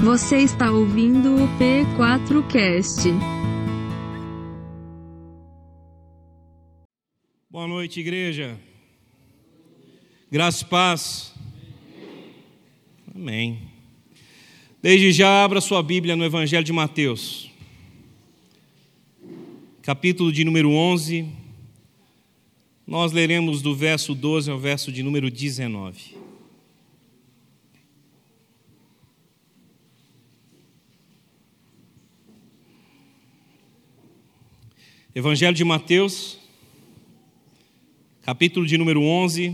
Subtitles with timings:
[0.00, 3.10] Você está ouvindo o P4Cast.
[7.50, 8.56] Boa noite, igreja.
[10.30, 11.34] Graça e paz.
[13.12, 13.58] Amém.
[14.80, 17.50] Desde já abra sua Bíblia no Evangelho de Mateus,
[19.82, 21.28] capítulo de número 11.
[22.86, 26.17] Nós leremos do verso 12 ao verso de número 19.
[35.18, 36.38] Evangelho de Mateus,
[38.22, 39.52] capítulo de número 11,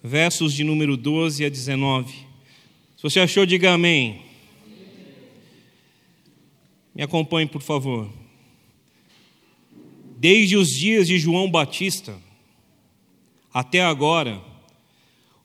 [0.00, 2.12] versos de número 12 a 19.
[2.96, 4.22] Se você achou, diga amém.
[6.94, 8.08] Me acompanhe, por favor.
[10.18, 12.16] Desde os dias de João Batista
[13.52, 14.40] até agora,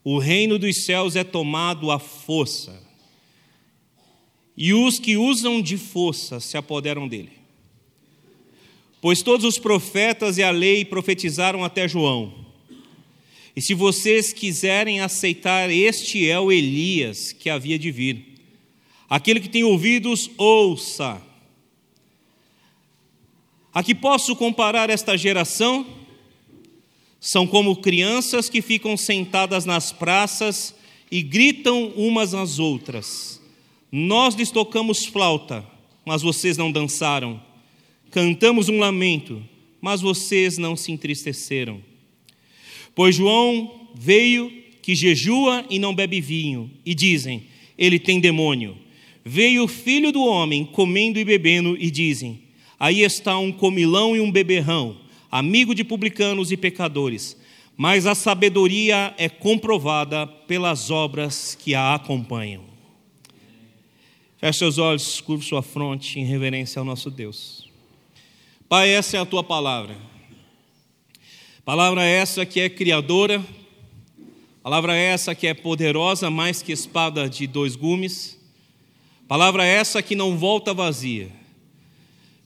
[0.04, 2.80] o reino dos céus é tomado à força,
[4.56, 7.39] e os que usam de força se apoderam dele.
[9.02, 12.34] Pois todos os profetas e a lei profetizaram até João.
[13.56, 18.26] E se vocês quiserem aceitar, este é o Elias que havia de vir.
[19.10, 21.22] Aquele que tem ouvidos, ouça.
[23.74, 25.86] A que posso comparar esta geração?
[27.20, 30.76] São como crianças que ficam sentadas nas praças
[31.12, 33.42] e gritam umas às outras.
[33.92, 35.66] Nós lhes tocamos flauta,
[36.06, 37.49] mas vocês não dançaram.
[38.12, 39.44] Cantamos um lamento,
[39.80, 41.82] mas vocês não se entristeceram.
[42.96, 44.52] Pois João veio
[44.82, 47.44] que jejua e não bebe vinho, e dizem:
[47.78, 48.78] ele tem demônio.
[49.24, 52.42] Veio o filho do homem comendo e bebendo, e dizem:
[52.80, 54.98] aí está um comilão e um beberrão,
[55.32, 57.38] amigo de publicanos e pecadores.
[57.78, 62.64] Mas a sabedoria é comprovada pelas obras que a acompanham.
[64.38, 67.69] Feche seus olhos, curva sua fronte em reverência ao nosso Deus.
[68.70, 69.98] Pai, essa é a tua palavra.
[71.66, 73.44] Palavra essa que é criadora,
[74.62, 78.40] palavra essa que é poderosa mais que espada de dois gumes,
[79.28, 81.32] palavra essa que não volta vazia.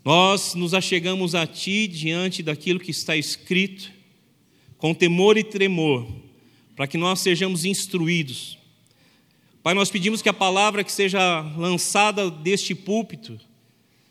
[0.06, 3.91] Nós nos achegamos a Ti diante daquilo que está escrito,
[4.78, 6.07] com temor e tremor,
[6.73, 8.57] para que nós sejamos instruídos.
[9.62, 13.38] Pai, nós pedimos que a palavra que seja lançada deste púlpito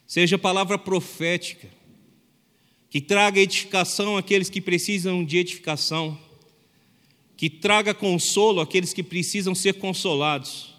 [0.06, 1.80] seja palavra profética
[2.92, 6.18] que traga edificação àqueles que precisam de edificação,
[7.38, 10.74] que traga consolo àqueles que precisam ser consolados,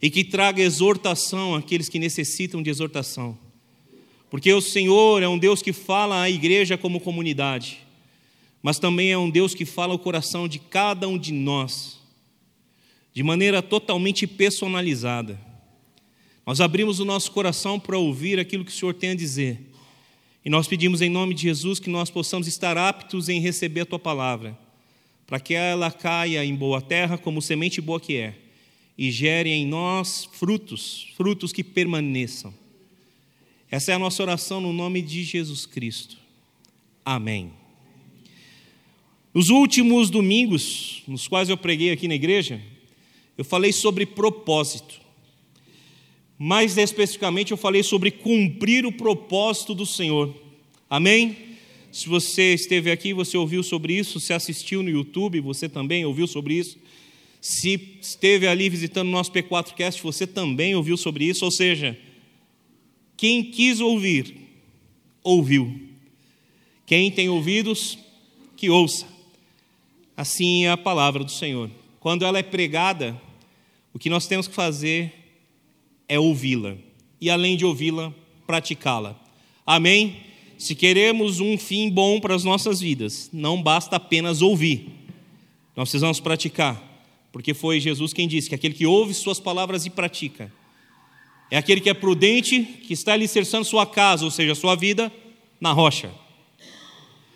[0.00, 3.36] e que traga exortação àqueles que necessitam de exortação.
[4.30, 7.80] Porque o Senhor é um Deus que fala à igreja como comunidade,
[8.62, 11.98] mas também é um Deus que fala ao coração de cada um de nós,
[13.12, 15.38] de maneira totalmente personalizada.
[16.46, 19.68] Nós abrimos o nosso coração para ouvir aquilo que o Senhor tem a dizer
[20.44, 23.86] e nós pedimos em nome de Jesus que nós possamos estar aptos em receber a
[23.86, 24.58] tua palavra,
[25.26, 28.34] para que ela caia em boa terra, como semente boa que é,
[28.96, 32.52] e gere em nós frutos, frutos que permaneçam.
[33.70, 36.16] Essa é a nossa oração no nome de Jesus Cristo.
[37.04, 37.52] Amém.
[39.34, 42.60] Nos últimos domingos, nos quais eu preguei aqui na igreja,
[43.36, 45.00] eu falei sobre propósito.
[46.38, 50.32] Mais especificamente, eu falei sobre cumprir o propósito do Senhor.
[50.88, 51.36] Amém?
[51.90, 56.28] Se você esteve aqui, você ouviu sobre isso, se assistiu no YouTube, você também ouviu
[56.28, 56.78] sobre isso.
[57.40, 61.44] Se esteve ali visitando o nosso P4Cast, você também ouviu sobre isso.
[61.44, 61.98] Ou seja,
[63.16, 64.36] quem quis ouvir,
[65.24, 65.88] ouviu.
[66.86, 67.98] Quem tem ouvidos,
[68.56, 69.06] que ouça.
[70.16, 71.70] Assim é a palavra do Senhor.
[72.00, 73.20] Quando ela é pregada,
[73.92, 75.12] o que nós temos que fazer
[76.08, 76.76] é ouvi-la
[77.20, 78.14] e, além de ouvi-la,
[78.46, 79.18] praticá-la.
[79.66, 80.16] Amém?
[80.56, 84.88] Se queremos um fim bom para as nossas vidas, não basta apenas ouvir,
[85.76, 86.82] nós precisamos praticar,
[87.30, 90.52] porque foi Jesus quem disse que aquele que ouve Suas palavras e pratica
[91.50, 95.10] é aquele que é prudente, que está alicerçando sua casa, ou seja, sua vida,
[95.60, 96.10] na rocha.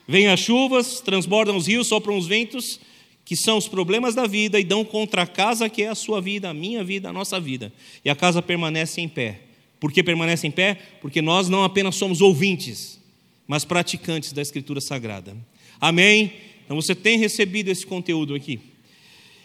[0.07, 2.79] Vêm as chuvas, transbordam os rios, sopram os ventos
[3.25, 6.21] que são os problemas da vida e dão contra a casa que é a sua
[6.21, 7.73] vida, a minha vida, a nossa vida.
[8.05, 9.41] E a casa permanece em pé.
[9.79, 10.79] Por que permanece em pé?
[11.01, 13.01] Porque nós não apenas somos ouvintes,
[13.47, 15.37] mas praticantes da Escritura Sagrada.
[15.81, 16.33] Amém?
[16.65, 18.61] Então você tem recebido esse conteúdo aqui.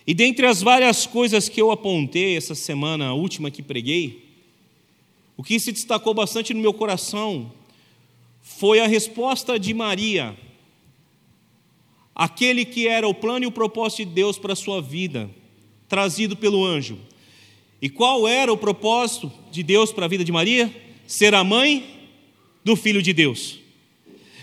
[0.05, 4.25] E dentre as várias coisas que eu apontei essa semana, a última que preguei,
[5.35, 7.51] o que se destacou bastante no meu coração
[8.41, 10.35] foi a resposta de Maria
[12.17, 15.29] aquele que era o plano e o propósito de Deus para a sua vida,
[15.87, 16.97] trazido pelo anjo.
[17.79, 20.73] E qual era o propósito de Deus para a vida de Maria?
[21.05, 22.09] Ser a mãe
[22.65, 23.59] do Filho de Deus.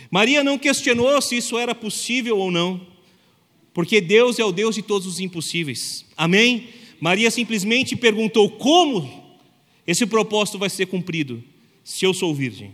[0.09, 2.81] Maria não questionou se isso era possível ou não,
[3.73, 6.07] porque Deus é o Deus de todos os impossíveis.
[6.17, 6.69] Amém?
[7.01, 9.41] Maria simplesmente perguntou como
[9.85, 11.43] esse propósito vai ser cumprido
[11.83, 12.73] se eu sou virgem.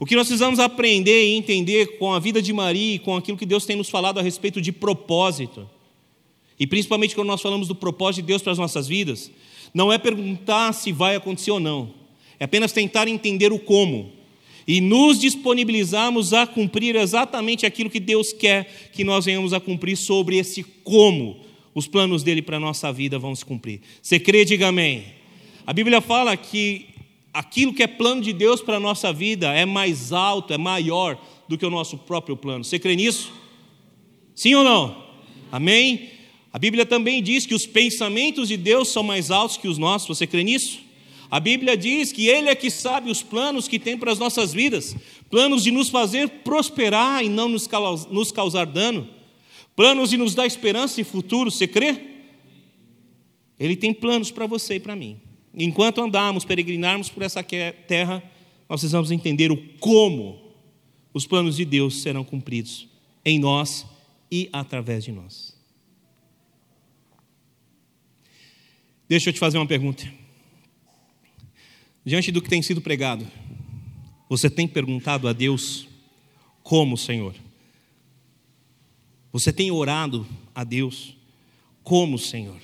[0.00, 3.36] O que nós precisamos aprender e entender com a vida de Maria e com aquilo
[3.36, 5.68] que Deus tem nos falado a respeito de propósito,
[6.58, 9.30] e principalmente quando nós falamos do propósito de Deus para as nossas vidas,
[9.74, 11.92] não é perguntar se vai acontecer ou não,
[12.38, 14.12] é apenas tentar entender o como
[14.68, 19.96] e nos disponibilizarmos a cumprir exatamente aquilo que Deus quer que nós venhamos a cumprir
[19.96, 21.40] sobre esse como
[21.74, 23.80] os planos dele para a nossa vida vão se cumprir.
[24.02, 25.04] Você crê, diga amém.
[25.66, 26.86] A Bíblia fala que
[27.32, 31.20] aquilo que é plano de Deus para a nossa vida é mais alto, é maior
[31.48, 32.64] do que o nosso próprio plano.
[32.64, 33.32] Você crê nisso?
[34.34, 35.04] Sim ou não?
[35.50, 36.10] Amém?
[36.52, 40.16] A Bíblia também diz que os pensamentos de Deus são mais altos que os nossos.
[40.16, 40.80] Você crê nisso?
[41.30, 44.52] A Bíblia diz que Ele é que sabe os planos que tem para as nossas
[44.52, 44.96] vidas
[45.30, 49.08] planos de nos fazer prosperar e não nos causar dano,
[49.76, 51.50] planos de nos dar esperança e futuro.
[51.50, 52.00] Você crê?
[53.58, 55.20] Ele tem planos para você e para mim.
[55.58, 58.22] Enquanto andarmos, peregrinarmos por essa terra,
[58.68, 60.38] nós precisamos entender o como
[61.12, 62.88] os planos de Deus serão cumpridos
[63.24, 63.84] em nós
[64.30, 65.56] e através de nós.
[69.08, 70.06] Deixa eu te fazer uma pergunta
[72.08, 73.26] diante do que tem sido pregado,
[74.30, 75.86] você tem perguntado a Deus
[76.62, 77.34] como, Senhor?
[79.30, 81.14] Você tem orado a Deus
[81.82, 82.58] como, Senhor?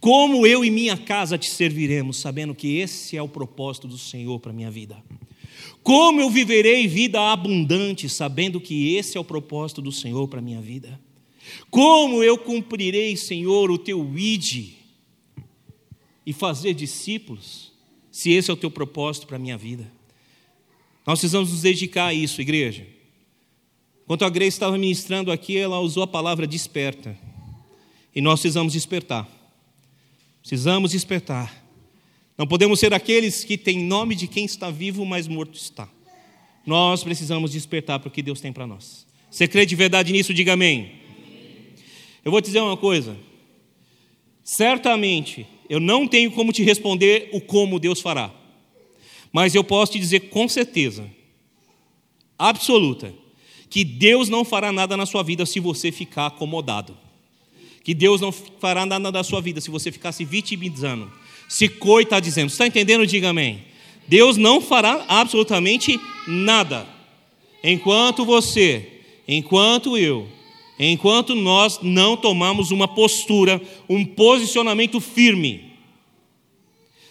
[0.00, 4.38] Como eu e minha casa te serviremos, sabendo que esse é o propósito do Senhor
[4.40, 5.02] para a minha vida?
[5.82, 10.42] Como eu viverei vida abundante, sabendo que esse é o propósito do Senhor para a
[10.42, 11.00] minha vida?
[11.70, 14.74] Como eu cumprirei, Senhor, o teu ide
[16.24, 17.76] e fazer discípulos?
[18.16, 19.86] se esse é o teu propósito para a minha vida.
[21.06, 22.86] Nós precisamos nos dedicar a isso, igreja.
[24.02, 27.14] Enquanto a Grace estava ministrando aqui, ela usou a palavra desperta.
[28.14, 29.28] E nós precisamos despertar.
[30.46, 31.66] Precisamos despertar.
[32.38, 35.88] Não podemos ser aqueles que têm nome de quem está vivo, mas morto está.
[36.64, 39.04] Nós precisamos despertar para o que Deus tem para nós.
[39.28, 40.32] Você crê de verdade nisso?
[40.32, 40.92] Diga amém.
[42.24, 43.16] Eu vou te dizer uma coisa.
[44.44, 48.32] Certamente, eu não tenho como te responder o como Deus fará.
[49.32, 51.10] Mas eu posso te dizer com certeza,
[52.38, 53.12] absoluta,
[53.68, 56.96] que Deus não fará nada na sua vida se você ficar acomodado.
[57.86, 61.08] Que Deus não fará nada na sua vida se você ficar se vitimizando,
[61.48, 62.48] se coita dizendo.
[62.48, 63.06] Está entendendo?
[63.06, 63.62] Diga amém.
[64.08, 65.96] Deus não fará absolutamente
[66.26, 66.84] nada.
[67.62, 70.26] Enquanto você, enquanto eu,
[70.80, 75.70] enquanto nós não tomamos uma postura, um posicionamento firme.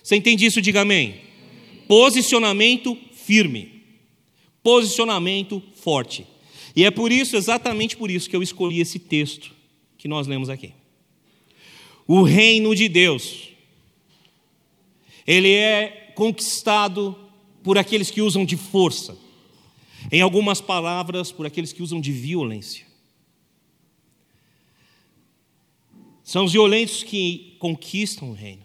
[0.03, 0.61] Você entende isso?
[0.61, 1.15] Diga amém.
[1.87, 3.81] Posicionamento firme.
[4.61, 6.27] Posicionamento forte.
[6.75, 9.54] E é por isso, exatamente por isso, que eu escolhi esse texto
[10.05, 10.71] que nós lemos aqui.
[12.05, 13.49] O reino de Deus,
[15.25, 17.17] ele é conquistado
[17.63, 19.17] por aqueles que usam de força,
[20.11, 22.85] em algumas palavras, por aqueles que usam de violência.
[26.23, 28.61] São os violentos que conquistam o reino.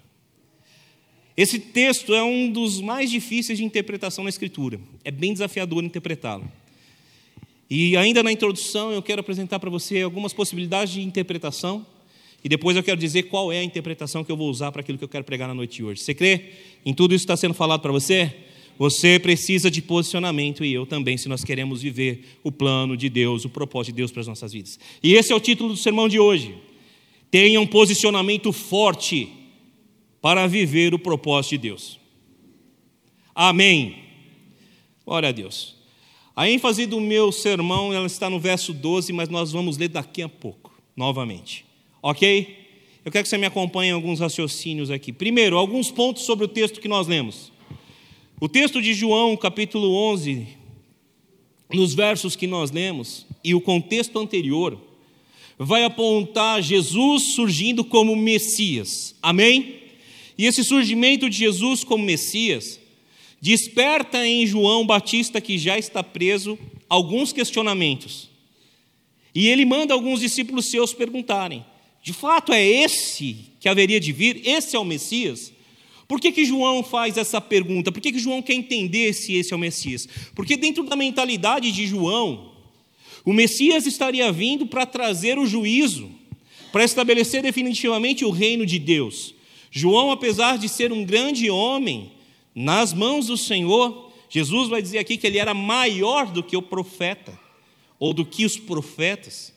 [1.35, 4.79] Esse texto é um dos mais difíceis de interpretação na Escritura.
[5.03, 6.53] É bem desafiador interpretá-lo.
[7.71, 11.87] E ainda na introdução eu quero apresentar para você algumas possibilidades de interpretação
[12.43, 14.99] e depois eu quero dizer qual é a interpretação que eu vou usar para aquilo
[14.99, 16.01] que eu quero pregar na noite de hoje.
[16.01, 16.53] Você crê
[16.85, 18.35] em tudo isso que está sendo falado para você?
[18.79, 23.45] Você precisa de posicionamento e eu também, se nós queremos viver o plano de Deus,
[23.45, 24.81] o propósito de Deus para as nossas vidas.
[25.03, 26.57] E esse é o título do sermão de hoje.
[27.31, 29.29] Tenha um posicionamento forte
[30.21, 32.01] para viver o propósito de Deus.
[33.35, 33.97] Amém.
[35.05, 35.80] Glória a Deus.
[36.41, 40.23] A ênfase do meu sermão ela está no verso 12, mas nós vamos ler daqui
[40.23, 41.67] a pouco, novamente.
[42.01, 42.57] Ok?
[43.05, 45.13] Eu quero que você me acompanhe em alguns raciocínios aqui.
[45.13, 47.53] Primeiro, alguns pontos sobre o texto que nós lemos.
[48.41, 50.47] O texto de João, capítulo 11,
[51.75, 54.81] nos versos que nós lemos, e o contexto anterior,
[55.59, 59.15] vai apontar Jesus surgindo como Messias.
[59.21, 59.75] Amém?
[60.39, 62.80] E esse surgimento de Jesus como Messias
[63.41, 68.29] desperta em João Batista, que já está preso, alguns questionamentos.
[69.35, 71.65] E ele manda alguns discípulos seus perguntarem:
[72.03, 74.43] de fato é esse que haveria de vir?
[74.45, 75.53] Esse é o Messias?
[76.09, 77.93] Por que, que João faz essa pergunta?
[77.93, 80.09] Por que, que João quer entender se esse é o Messias?
[80.35, 82.51] Porque dentro da mentalidade de João,
[83.25, 86.11] o Messias estaria vindo para trazer o juízo,
[86.73, 89.35] para estabelecer definitivamente o reino de Deus.
[89.71, 92.11] João, apesar de ser um grande homem,
[92.55, 96.63] nas mãos do Senhor, Jesus vai dizer aqui que ele era maior do que o
[96.63, 97.39] profeta,
[97.99, 99.53] ou do que os profetas.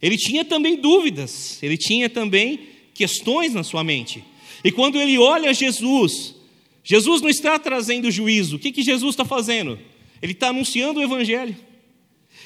[0.00, 4.24] Ele tinha também dúvidas, ele tinha também questões na sua mente.
[4.64, 6.34] E quando ele olha Jesus,
[6.82, 8.56] Jesus não está trazendo juízo.
[8.56, 9.78] O que, que Jesus está fazendo?
[10.22, 11.56] Ele está anunciando o Evangelho,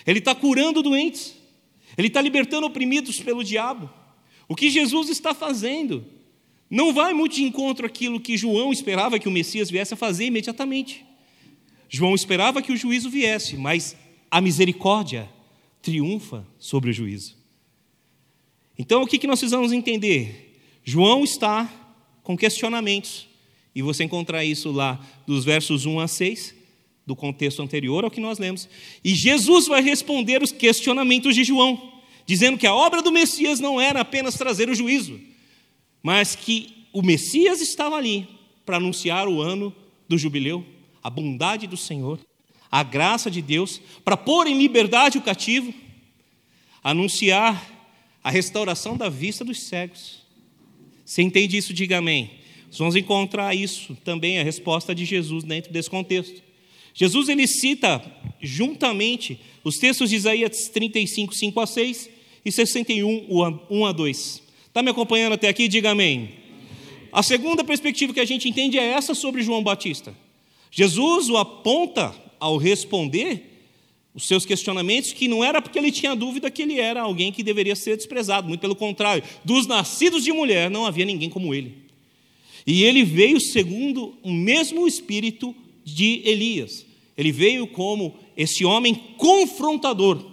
[0.07, 1.35] ele está curando doentes,
[1.97, 3.89] ele está libertando oprimidos pelo diabo.
[4.49, 6.05] O que Jesus está fazendo
[6.73, 10.25] não vai muito de encontro àquilo que João esperava que o Messias viesse a fazer
[10.25, 11.05] imediatamente.
[11.87, 13.95] João esperava que o juízo viesse, mas
[14.31, 15.29] a misericórdia
[15.83, 17.37] triunfa sobre o juízo.
[18.79, 20.63] Então, o que nós precisamos entender?
[20.83, 21.71] João está
[22.23, 23.29] com questionamentos,
[23.75, 26.55] e você encontra isso lá dos versos 1 a 6,
[27.07, 28.67] do contexto anterior ao que nós lemos.
[29.05, 33.79] E Jesus vai responder os questionamentos de João, dizendo que a obra do Messias não
[33.79, 35.21] era apenas trazer o juízo,
[36.03, 38.29] mas que o Messias estava ali
[38.67, 39.75] para anunciar o ano
[40.09, 40.65] do jubileu,
[41.03, 42.19] a bondade do Senhor,
[42.71, 45.73] a graça de Deus, para pôr em liberdade o cativo,
[46.83, 47.71] anunciar
[48.23, 50.23] a restauração da vista dos cegos.
[51.05, 51.75] Você entende isso?
[51.75, 52.31] Diga amém.
[52.69, 56.43] Nós vamos encontrar isso também, a resposta de Jesus dentro desse contexto.
[56.95, 58.03] Jesus ele cita
[58.41, 62.11] juntamente os textos de Isaías 35, 5 a 6
[62.45, 63.27] e 61,
[63.71, 64.42] 1 a 2.
[64.73, 65.69] Está me acompanhando até aqui?
[65.69, 66.31] Diga amém.
[67.13, 70.17] A segunda perspectiva que a gente entende é essa sobre João Batista.
[70.71, 73.67] Jesus o aponta ao responder
[74.15, 77.43] os seus questionamentos, que não era porque ele tinha dúvida que ele era alguém que
[77.43, 81.77] deveria ser desprezado, muito pelo contrário, dos nascidos de mulher não havia ninguém como ele.
[82.67, 86.87] E ele veio segundo o mesmo espírito de Elias.
[87.15, 90.33] Ele veio como esse homem confrontador,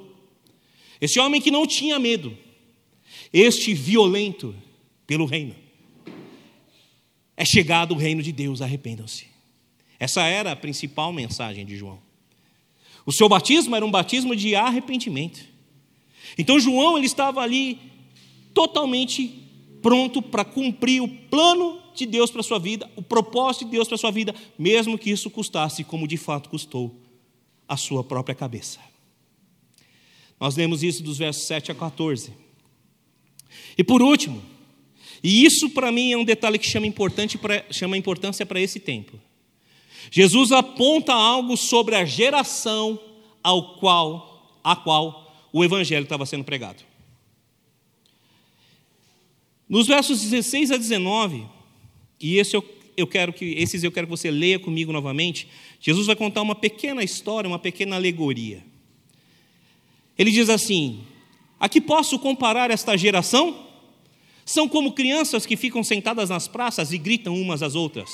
[1.02, 2.38] esse homem que não tinha medo,
[3.32, 4.56] este violento
[5.06, 5.56] pelo reino.
[7.36, 9.28] É chegado o reino de Deus, arrependam-se.
[10.00, 12.00] Essa era a principal mensagem de João.
[13.06, 15.44] O seu batismo era um batismo de arrependimento.
[16.38, 17.80] Então João ele estava ali
[18.54, 19.48] totalmente
[19.82, 23.88] pronto para cumprir o plano de Deus para a sua vida, o propósito de Deus
[23.88, 26.96] para a sua vida, mesmo que isso custasse, como de fato custou,
[27.68, 28.80] a sua própria cabeça.
[30.40, 32.34] Nós lemos isso dos versos 7 a 14.
[33.80, 34.44] E por último,
[35.24, 38.78] e isso para mim é um detalhe que chama, importante pra, chama importância para esse
[38.78, 39.18] tempo.
[40.12, 43.00] Jesus aponta algo sobre a geração
[43.42, 46.84] ao qual, a qual o evangelho estava sendo pregado.
[49.70, 51.46] Nos versos 16 a 19,
[52.20, 52.66] e esse eu,
[52.98, 55.48] eu quero que, esses eu quero que você leia comigo novamente.
[55.80, 58.62] Jesus vai contar uma pequena história, uma pequena alegoria.
[60.18, 61.00] Ele diz assim:
[61.58, 63.69] A que posso comparar esta geração?
[64.50, 68.10] São como crianças que ficam sentadas nas praças e gritam umas às outras.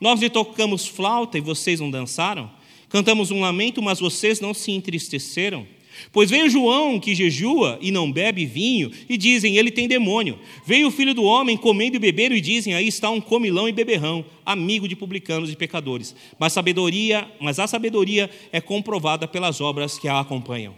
[0.00, 2.50] Nós lhe tocamos flauta e vocês não dançaram?
[2.88, 5.66] Cantamos um lamento, mas vocês não se entristeceram?
[6.10, 10.38] Pois veio João, que jejua e não bebe vinho, e dizem, ele tem demônio.
[10.64, 13.72] Veio o filho do homem comendo e bebendo, e dizem, aí está um comilão e
[13.72, 16.16] beberrão, amigo de publicanos e pecadores.
[16.38, 20.74] Mas sabedoria, mas a sabedoria é comprovada pelas obras que a acompanham.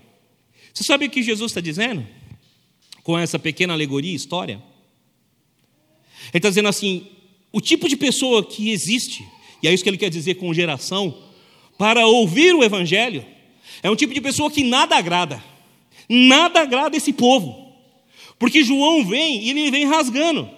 [0.74, 2.04] Você sabe o que Jesus está dizendo?
[3.04, 4.60] Com essa pequena alegoria, história?
[6.32, 7.06] Ele está dizendo assim:
[7.52, 9.26] o tipo de pessoa que existe,
[9.62, 11.16] e é isso que ele quer dizer com geração,
[11.78, 13.24] para ouvir o Evangelho,
[13.82, 15.42] é um tipo de pessoa que nada agrada,
[16.08, 17.72] nada agrada esse povo,
[18.38, 20.48] porque João vem e ele vem rasgando,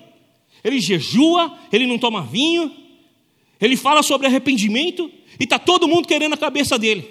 [0.63, 2.73] ele jejua, ele não toma vinho,
[3.61, 7.09] ele fala sobre arrependimento, e está todo mundo querendo a cabeça dele,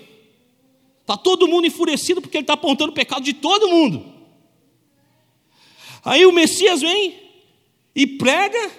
[1.01, 4.05] está todo mundo enfurecido porque ele está apontando o pecado de todo mundo.
[6.03, 7.26] Aí o Messias vem
[7.97, 8.69] e prega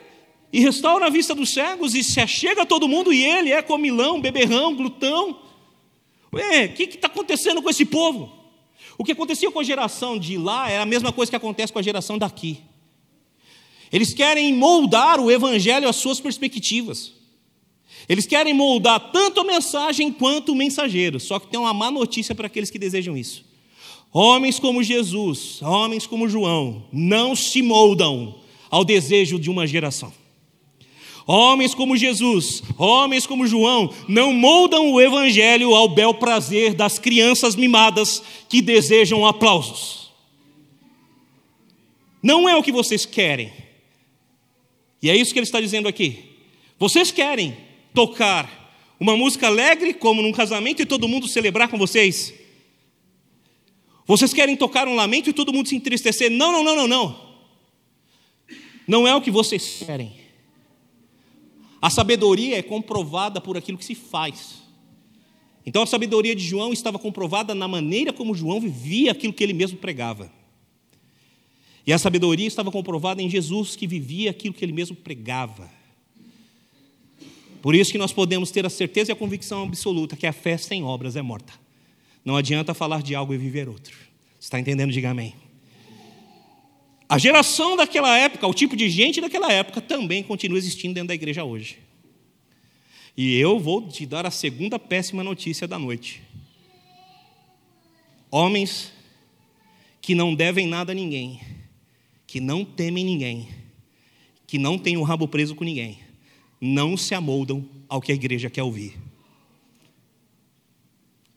[0.53, 4.21] e restaura a vista dos cegos e se achega todo mundo e ele é comilão,
[4.21, 5.41] beberrão, glutão.
[6.33, 8.33] Ué, o que está acontecendo com esse povo?
[8.97, 11.81] O que acontecia com a geração de lá é a mesma coisa que acontece com
[11.81, 12.61] a geração daqui.
[13.91, 17.13] Eles querem moldar o evangelho às suas perspectivas.
[18.09, 21.19] Eles querem moldar tanto a mensagem quanto o mensageiro.
[21.19, 23.45] Só que tem uma má notícia para aqueles que desejam isso.
[24.13, 30.13] Homens como Jesus, homens como João, não se moldam ao desejo de uma geração.
[31.27, 37.55] Homens como Jesus, homens como João, não moldam o evangelho ao bel prazer das crianças
[37.55, 40.11] mimadas que desejam aplausos.
[42.23, 43.53] Não é o que vocês querem.
[45.03, 46.25] E é isso que ele está dizendo aqui.
[46.79, 47.55] Vocês querem
[47.93, 52.33] tocar uma música alegre, como num casamento, e todo mundo celebrar com vocês?
[54.07, 56.31] Vocês querem tocar um lamento e todo mundo se entristecer?
[56.31, 57.28] Não, não, não, não, não.
[58.89, 60.15] Não é o que vocês querem.
[61.81, 64.63] A sabedoria é comprovada por aquilo que se faz.
[65.65, 69.53] Então a sabedoria de João estava comprovada na maneira como João vivia aquilo que ele
[69.53, 70.33] mesmo pregava.
[71.87, 75.71] E a sabedoria estava comprovada em Jesus, que vivia aquilo que ele mesmo pregava.
[77.61, 80.57] Por isso que nós podemos ter a certeza e a convicção absoluta que a fé
[80.57, 81.53] sem obras é morta.
[82.25, 83.97] Não adianta falar de algo e viver outro.
[84.41, 84.93] Está entendendo?
[84.93, 85.35] Diga amém.
[87.09, 91.15] A geração daquela época, o tipo de gente daquela época também continua existindo dentro da
[91.15, 91.79] igreja hoje.
[93.17, 96.23] E eu vou te dar a segunda péssima notícia da noite.
[98.31, 98.93] Homens
[100.03, 101.41] que não devem nada a ninguém,
[102.27, 103.49] que não temem ninguém,
[104.47, 105.99] que não têm o rabo preso com ninguém,
[106.61, 108.97] não se amoldam ao que a igreja quer ouvir,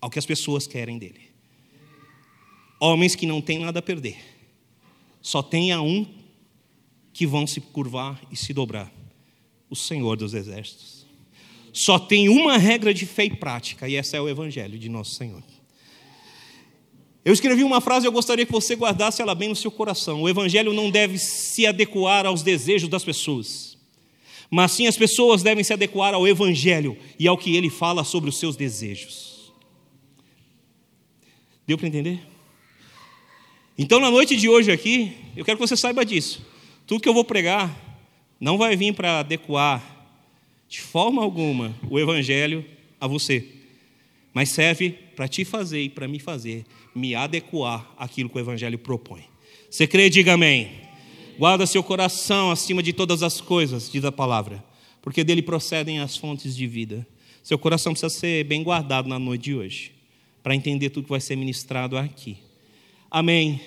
[0.01, 1.31] ao que as pessoas querem dele.
[2.79, 4.17] Homens que não têm nada a perder,
[5.21, 6.05] só tem a um
[7.13, 8.91] que vão se curvar e se dobrar:
[9.69, 11.05] o Senhor dos Exércitos.
[11.73, 15.15] Só tem uma regra de fé e prática, e essa é o Evangelho de Nosso
[15.15, 15.41] Senhor.
[17.23, 20.23] Eu escrevi uma frase e eu gostaria que você guardasse ela bem no seu coração.
[20.23, 23.77] O Evangelho não deve se adequar aos desejos das pessoas,
[24.49, 28.29] mas sim as pessoas devem se adequar ao Evangelho e ao que ele fala sobre
[28.29, 29.53] os seus desejos.
[31.65, 32.30] Deu para entender?
[33.83, 36.45] Então, na noite de hoje aqui, eu quero que você saiba disso.
[36.85, 37.75] Tudo que eu vou pregar
[38.39, 40.07] não vai vir para adequar,
[40.69, 42.63] de forma alguma, o Evangelho
[43.00, 43.43] a você,
[44.35, 48.77] mas serve para te fazer e para me fazer me adequar àquilo que o Evangelho
[48.77, 49.23] propõe.
[49.67, 50.11] Você crê?
[50.11, 50.69] Diga amém.
[51.39, 54.63] Guarda seu coração acima de todas as coisas, diz a palavra,
[55.01, 57.07] porque dele procedem as fontes de vida.
[57.41, 59.91] Seu coração precisa ser bem guardado na noite de hoje,
[60.43, 62.38] para entender tudo que vai ser ministrado aqui.
[63.13, 63.60] Amém.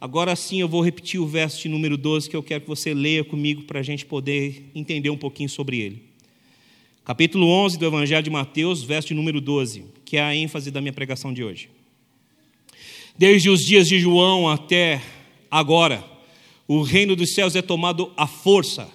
[0.00, 2.94] Agora sim eu vou repetir o verso de número 12 que eu quero que você
[2.94, 6.04] leia comigo para a gente poder entender um pouquinho sobre ele.
[7.04, 10.80] Capítulo 11 do Evangelho de Mateus, verso de número 12, que é a ênfase da
[10.80, 11.68] minha pregação de hoje.
[13.18, 15.02] Desde os dias de João até
[15.50, 16.04] agora,
[16.68, 18.88] o reino dos céus é tomado à força,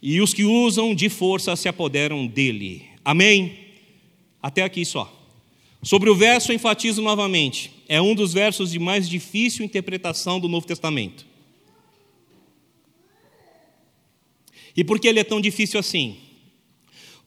[0.00, 2.86] e os que usam de força se apoderam dele.
[3.04, 3.54] Amém?
[4.42, 5.14] Até aqui só.
[5.82, 7.79] Sobre o verso, enfatizo novamente.
[7.92, 11.26] É um dos versos de mais difícil interpretação do Novo Testamento.
[14.76, 16.16] E por que ele é tão difícil assim?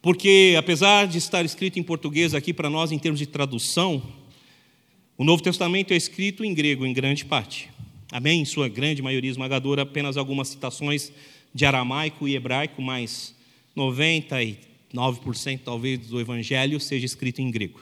[0.02, 4.02] Porque, apesar de estar escrito em português aqui para nós, em termos de tradução,
[5.17, 7.69] o Novo Testamento é escrito em grego, em grande parte.
[8.10, 8.39] Amém?
[8.39, 11.12] Em sua grande maioria esmagadora, apenas algumas citações
[11.54, 13.36] de aramaico e hebraico, mas
[13.76, 14.58] 99%
[15.65, 17.82] talvez do evangelho seja escrito em grego.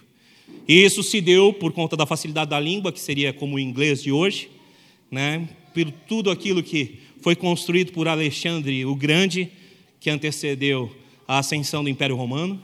[0.67, 4.11] Isso se deu por conta da facilidade da língua, que seria como o inglês de
[4.11, 4.49] hoje,
[5.09, 5.49] né?
[5.73, 9.51] por tudo aquilo que foi construído por Alexandre o Grande,
[9.99, 10.93] que antecedeu
[11.27, 12.61] a ascensão do Império Romano,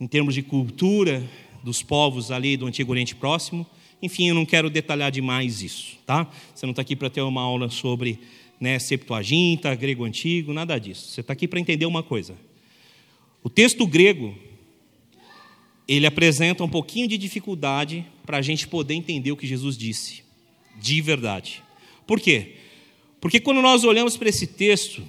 [0.00, 1.22] em termos de cultura
[1.62, 3.66] dos povos ali do Antigo Oriente Próximo.
[4.02, 6.28] Enfim, eu não quero detalhar demais isso, tá?
[6.54, 8.18] Você não está aqui para ter uma aula sobre
[8.60, 11.08] né, Septuaginta, grego antigo, nada disso.
[11.08, 12.34] Você está aqui para entender uma coisa.
[13.42, 14.34] O texto grego
[15.96, 20.22] ele apresenta um pouquinho de dificuldade para a gente poder entender o que Jesus disse,
[20.80, 21.62] de verdade.
[22.06, 22.54] Por quê?
[23.20, 25.06] Porque quando nós olhamos para esse texto,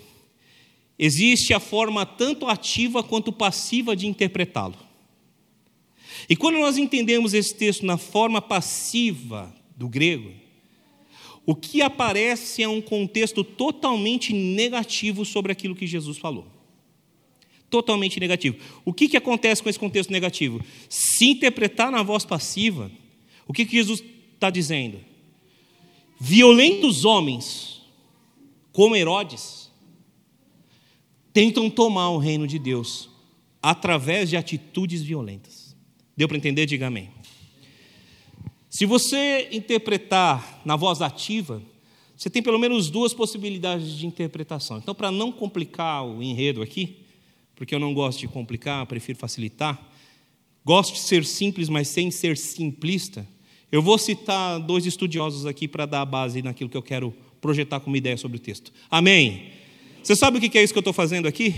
[0.99, 4.77] existe a forma tanto ativa quanto passiva de interpretá-lo.
[6.29, 10.31] E quando nós entendemos esse texto na forma passiva do grego,
[11.45, 16.52] o que aparece é um contexto totalmente negativo sobre aquilo que Jesus falou
[17.73, 18.55] totalmente negativo.
[18.85, 20.61] O que, que acontece com esse contexto negativo?
[20.87, 22.91] Se interpretar na voz passiva,
[23.47, 24.03] o que, que Jesus
[24.35, 24.99] está dizendo?
[26.19, 27.81] Violentos homens,
[28.71, 29.71] como Herodes,
[31.33, 33.09] tentam tomar o reino de Deus
[33.59, 35.75] através de atitudes violentas.
[36.15, 36.67] Deu para entender?
[36.67, 37.09] Diga amém.
[38.69, 41.59] Se você interpretar na voz ativa,
[42.15, 44.77] você tem pelo menos duas possibilidades de interpretação.
[44.77, 47.02] Então, para não complicar o enredo aqui,
[47.55, 49.79] porque eu não gosto de complicar, prefiro facilitar.
[50.65, 53.27] Gosto de ser simples, mas sem ser simplista.
[53.71, 57.79] Eu vou citar dois estudiosos aqui para dar a base naquilo que eu quero projetar
[57.79, 58.71] como ideia sobre o texto.
[58.89, 59.51] Amém?
[60.01, 61.55] Você sabe o que é isso que eu estou fazendo aqui?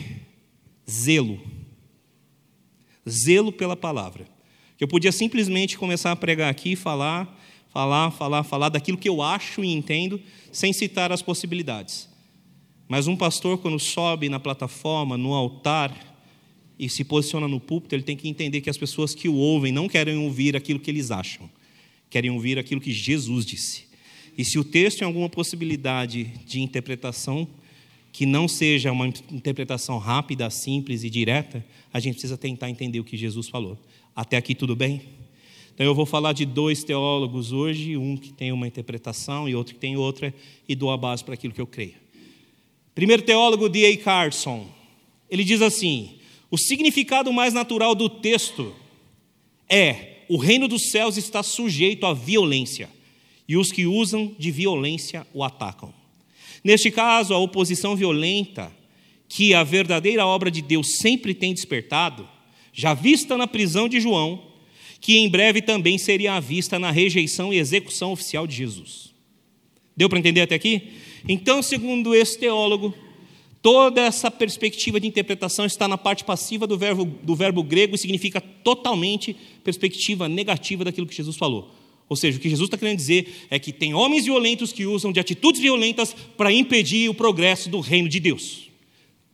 [0.90, 1.40] Zelo.
[3.08, 4.26] Zelo pela palavra.
[4.80, 9.22] Eu podia simplesmente começar a pregar aqui e falar, falar, falar, falar daquilo que eu
[9.22, 12.10] acho e entendo, sem citar as possibilidades.
[12.88, 16.16] Mas um pastor, quando sobe na plataforma, no altar,
[16.78, 19.72] e se posiciona no púlpito, ele tem que entender que as pessoas que o ouvem
[19.72, 21.50] não querem ouvir aquilo que eles acham,
[22.10, 23.86] querem ouvir aquilo que Jesus disse.
[24.38, 27.48] E se o texto tem alguma possibilidade de interpretação
[28.12, 33.04] que não seja uma interpretação rápida, simples e direta, a gente precisa tentar entender o
[33.04, 33.78] que Jesus falou.
[34.16, 35.02] Até aqui tudo bem?
[35.74, 39.74] Então eu vou falar de dois teólogos hoje, um que tem uma interpretação e outro
[39.74, 40.34] que tem outra,
[40.68, 42.05] e dou a base para aquilo que eu creio.
[42.96, 43.98] Primeiro teólogo, D.A.
[43.98, 44.66] Carson,
[45.30, 46.18] ele diz assim:
[46.50, 48.74] o significado mais natural do texto
[49.70, 52.90] é o reino dos céus está sujeito à violência,
[53.48, 55.94] e os que usam de violência o atacam.
[56.64, 58.72] Neste caso, a oposição violenta
[59.28, 62.28] que a verdadeira obra de Deus sempre tem despertado,
[62.74, 64.42] já vista na prisão de João,
[65.00, 69.14] que em breve também seria vista na rejeição e execução oficial de Jesus.
[69.96, 70.94] Deu para entender até aqui?
[71.28, 72.94] Então, segundo esse teólogo,
[73.62, 77.98] toda essa perspectiva de interpretação está na parte passiva do verbo, do verbo grego e
[77.98, 81.74] significa totalmente perspectiva negativa daquilo que Jesus falou.
[82.08, 85.12] Ou seja, o que Jesus está querendo dizer é que tem homens violentos que usam
[85.12, 88.70] de atitudes violentas para impedir o progresso do reino de Deus.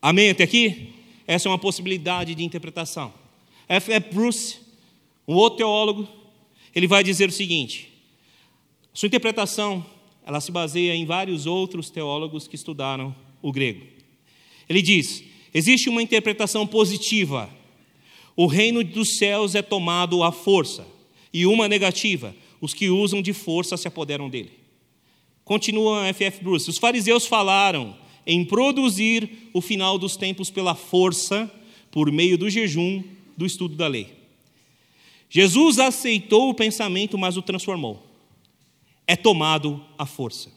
[0.02, 0.94] Amém até aqui?
[1.28, 3.14] Essa é uma possibilidade de interpretação.
[3.68, 3.92] F.
[3.92, 4.14] F.
[4.14, 4.58] Bruce,
[5.28, 6.08] um outro teólogo,
[6.74, 7.92] ele vai dizer o seguinte:
[8.94, 9.86] sua interpretação
[10.32, 13.86] ela se baseia em vários outros teólogos que estudaram o grego.
[14.70, 17.50] Ele diz: existe uma interpretação positiva.
[18.34, 20.88] O reino dos céus é tomado à força,
[21.34, 24.52] e uma negativa os que usam de força se apoderam dele.
[25.44, 26.42] Continua F.F.
[26.42, 27.94] Bruce: os fariseus falaram
[28.26, 31.52] em produzir o final dos tempos pela força,
[31.92, 33.04] por meio do jejum,
[33.36, 34.08] do estudo da lei.
[35.30, 38.11] Jesus aceitou o pensamento, mas o transformou.
[39.12, 40.50] É tomado à força.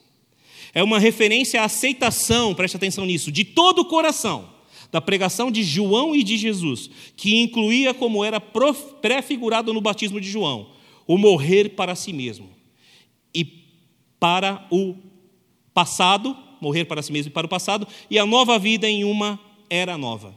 [0.73, 4.49] É uma referência à aceitação, preste atenção nisso, de todo o coração,
[4.89, 10.29] da pregação de João e de Jesus, que incluía, como era prefigurado no batismo de
[10.29, 10.69] João,
[11.05, 12.49] o morrer para si mesmo
[13.33, 13.43] e
[14.17, 14.95] para o
[15.73, 19.37] passado, morrer para si mesmo e para o passado, e a nova vida em uma
[19.69, 20.33] era nova.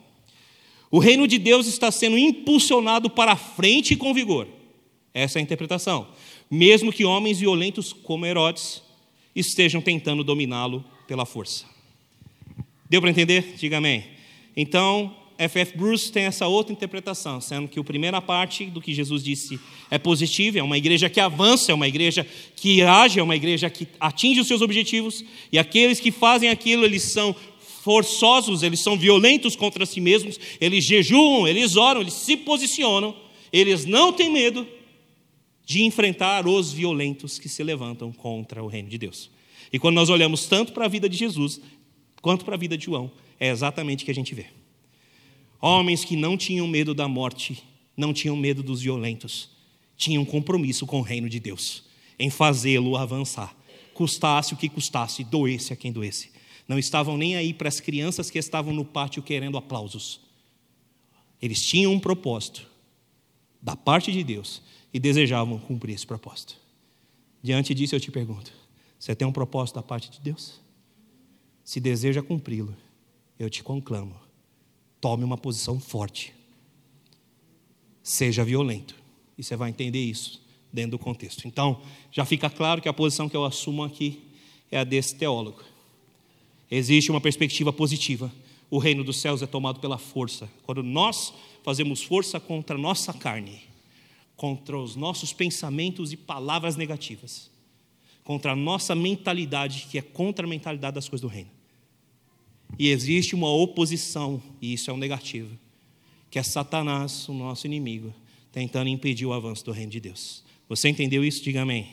[0.91, 4.49] O reino de Deus está sendo impulsionado para frente com vigor.
[5.15, 6.09] Essa é a interpretação.
[6.51, 8.83] Mesmo que homens violentos como Herodes
[9.35, 11.65] estejam tentando dominá-lo pela força.
[12.89, 13.55] Deu para entender?
[13.57, 14.05] Diga amém.
[14.57, 15.77] Então, F.F.
[15.79, 19.97] Bruce tem essa outra interpretação, sendo que a primeira parte do que Jesus disse é
[19.97, 23.87] positiva, é uma igreja que avança, é uma igreja que age, é uma igreja que
[24.01, 27.37] atinge os seus objetivos, e aqueles que fazem aquilo, eles são
[27.85, 33.15] forçosos, eles são violentos contra si mesmos, eles jejuam, eles oram, eles se posicionam,
[33.53, 34.67] eles não têm medo
[35.69, 39.31] de enfrentar os violentos que se levantam contra o reino de Deus.
[39.71, 41.61] E quando nós olhamos tanto para a vida de Jesus
[42.23, 44.47] quanto para a vida de João, é exatamente o que a gente vê.
[45.61, 47.63] Homens que não tinham medo da morte,
[47.95, 49.51] não tinham medo dos violentos,
[49.95, 51.85] tinham compromisso com o reino de Deus,
[52.19, 53.55] em fazê-lo avançar,
[53.93, 56.31] custasse o que custasse, doesse a quem doesse.
[56.67, 60.19] Não estavam nem aí para as crianças que estavam no pátio querendo aplausos.
[61.43, 62.67] Eles tinham um propósito
[63.61, 66.57] da parte de Deus e desejavam cumprir esse propósito.
[67.43, 68.53] Diante disso, eu te pergunto:
[68.99, 70.61] você tem um propósito da parte de Deus?
[71.65, 72.75] Se deseja cumpri-lo,
[73.39, 74.29] eu te conclamo
[75.01, 76.35] tome uma posição forte.
[78.03, 78.95] Seja violento.
[79.37, 81.47] E você vai entender isso dentro do contexto.
[81.47, 84.21] Então, já fica claro que a posição que eu assumo aqui
[84.71, 85.63] é a desse teólogo.
[86.71, 88.33] Existe uma perspectiva positiva.
[88.71, 90.49] O reino dos céus é tomado pela força.
[90.65, 93.63] Quando nós fazemos força contra a nossa carne,
[94.39, 97.51] contra os nossos pensamentos e palavras negativas,
[98.23, 101.51] contra a nossa mentalidade, que é contra a mentalidade das coisas do reino.
[102.79, 105.59] E existe uma oposição, e isso é um negativo,
[106.31, 108.15] que é Satanás, o nosso inimigo,
[108.53, 110.45] tentando impedir o avanço do reino de Deus.
[110.69, 111.43] Você entendeu isso?
[111.43, 111.89] Diga amém.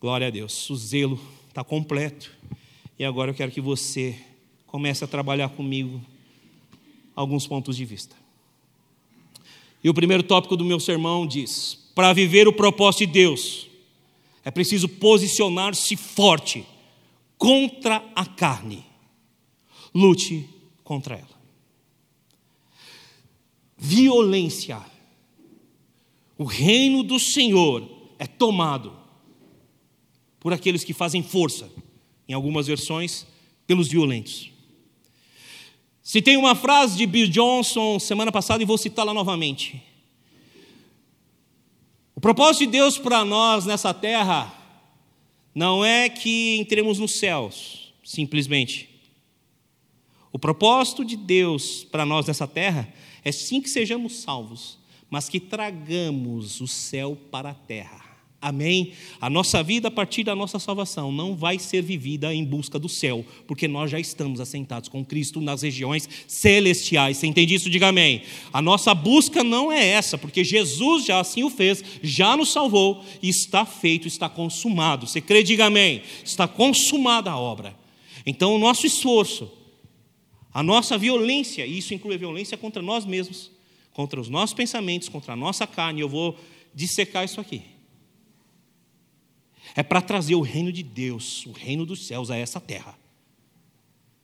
[0.00, 0.70] Glória a Deus.
[0.70, 2.30] O zelo está completo.
[2.96, 4.16] E agora eu quero que você
[4.64, 6.00] comece a trabalhar comigo
[7.16, 8.19] alguns pontos de vista.
[9.82, 13.66] E o primeiro tópico do meu sermão diz: para viver o propósito de Deus,
[14.44, 16.66] é preciso posicionar-se forte
[17.38, 18.90] contra a carne
[19.94, 20.48] lute
[20.84, 21.40] contra ela.
[23.76, 24.80] Violência.
[26.36, 27.88] O reino do Senhor
[28.18, 28.96] é tomado
[30.38, 31.70] por aqueles que fazem força,
[32.26, 33.26] em algumas versões,
[33.66, 34.49] pelos violentos.
[36.10, 39.80] Citei uma frase de Bill Johnson semana passada e vou citá-la novamente.
[42.16, 44.52] O propósito de Deus para nós nessa terra
[45.54, 48.90] não é que entremos nos céus, simplesmente.
[50.32, 52.92] O propósito de Deus para nós nessa terra
[53.24, 58.09] é sim que sejamos salvos, mas que tragamos o céu para a terra.
[58.42, 58.92] Amém?
[59.20, 62.88] A nossa vida a partir da nossa salvação não vai ser vivida em busca do
[62.88, 67.18] céu, porque nós já estamos assentados com Cristo nas regiões celestiais.
[67.18, 67.68] Você entende isso?
[67.68, 68.22] Diga amém.
[68.50, 73.04] A nossa busca não é essa, porque Jesus já assim o fez, já nos salvou
[73.22, 75.06] e está feito, está consumado.
[75.06, 75.42] Você crê?
[75.42, 76.00] Diga amém.
[76.24, 77.76] Está consumada a obra.
[78.24, 79.52] Então o nosso esforço,
[80.54, 83.50] a nossa violência, e isso inclui a violência contra nós mesmos,
[83.92, 86.38] contra os nossos pensamentos, contra a nossa carne, eu vou
[86.74, 87.79] dissecar isso aqui
[89.74, 92.98] é para trazer o reino de Deus, o reino dos céus a essa terra.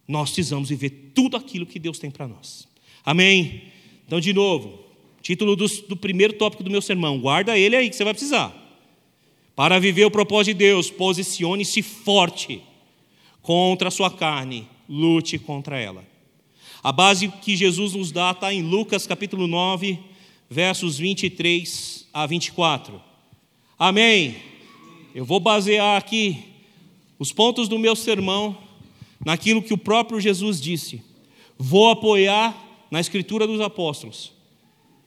[0.07, 2.69] Nós precisamos viver tudo aquilo que Deus tem para nós.
[3.05, 3.63] Amém?
[4.07, 4.79] Então, de novo,
[5.21, 8.55] título do, do primeiro tópico do meu sermão, guarda ele aí que você vai precisar.
[9.55, 12.63] Para viver o propósito de Deus, posicione-se forte
[13.43, 16.05] contra a sua carne, lute contra ela.
[16.83, 19.99] A base que Jesus nos dá está em Lucas capítulo 9,
[20.49, 23.01] versos 23 a 24.
[23.79, 24.37] Amém.
[25.17, 26.45] Eu vou basear aqui
[27.19, 28.55] os pontos do meu sermão
[29.25, 31.03] naquilo que o próprio Jesus disse.
[31.57, 32.55] Vou apoiar
[32.91, 34.31] na escritura dos apóstolos.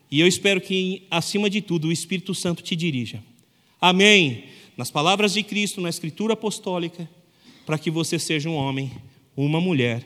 [0.09, 3.23] E eu espero que, acima de tudo, o Espírito Santo te dirija.
[3.79, 4.45] Amém.
[4.75, 7.07] Nas palavras de Cristo, na escritura apostólica,
[7.63, 8.91] para que você seja um homem,
[9.37, 10.03] uma mulher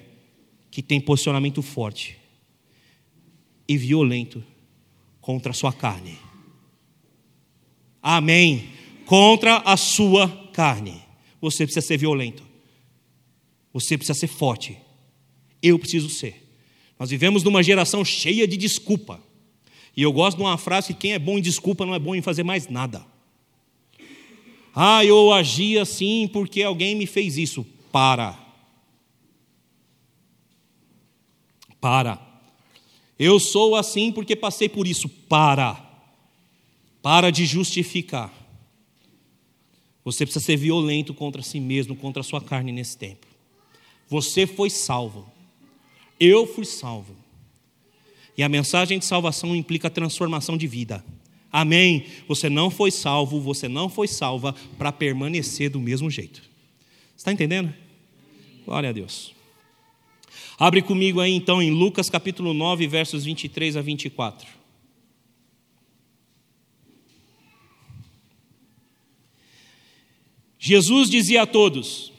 [0.70, 2.18] que tem posicionamento forte
[3.66, 4.44] e violento
[5.22, 6.18] contra a sua carne.
[8.02, 11.02] Amém contra a sua carne.
[11.42, 12.44] Você precisa ser violento.
[13.74, 14.78] Você precisa ser forte.
[15.62, 16.44] Eu preciso ser.
[17.00, 19.22] Nós vivemos numa geração cheia de desculpa.
[19.96, 22.16] E eu gosto de uma frase que quem é bom em desculpa não é bom
[22.16, 23.06] em fazer mais nada.
[24.76, 27.66] Ah, eu agi assim porque alguém me fez isso.
[27.92, 28.40] Para.
[31.80, 32.20] Para.
[33.20, 35.08] Eu sou assim porque passei por isso.
[35.08, 35.80] Para.
[37.02, 38.43] Para de justificar.
[40.04, 43.26] Você precisa ser violento contra si mesmo, contra a sua carne nesse tempo.
[44.10, 45.32] Você foi salvo.
[46.20, 47.16] Eu fui salvo.
[48.38, 51.04] E a mensagem de salvação implica transformação de vida.
[51.52, 52.06] Amém.
[52.28, 56.42] Você não foi salvo, você não foi salva para permanecer do mesmo jeito.
[57.16, 57.74] Está entendendo?
[58.66, 59.34] Glória a Deus.
[60.58, 64.48] Abre comigo aí então em Lucas capítulo 9, versos 23 a 24.
[70.66, 72.14] Jesus dizia a todos: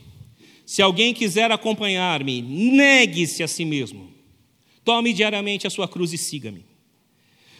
[0.66, 4.12] Se alguém quiser acompanhar-me, negue-se a si mesmo.
[4.84, 6.62] Tome diariamente a sua cruz e siga-me.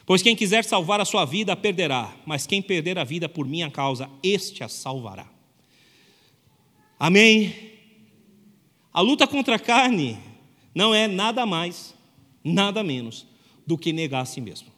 [0.05, 3.49] Pois quem quiser salvar a sua vida, a perderá, mas quem perder a vida por
[3.49, 5.27] minha causa, este a salvará.
[6.99, 7.73] Amém?
[8.93, 10.19] A luta contra a carne
[10.75, 11.95] não é nada mais,
[12.45, 13.27] nada menos
[13.67, 14.69] do que negar a si mesmo.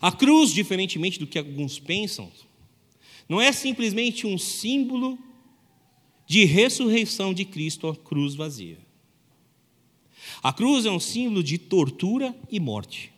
[0.00, 2.32] A cruz, diferentemente do que alguns pensam,
[3.32, 5.18] não é simplesmente um símbolo
[6.26, 8.76] de ressurreição de Cristo, a cruz vazia.
[10.42, 13.10] A cruz é um símbolo de tortura e morte.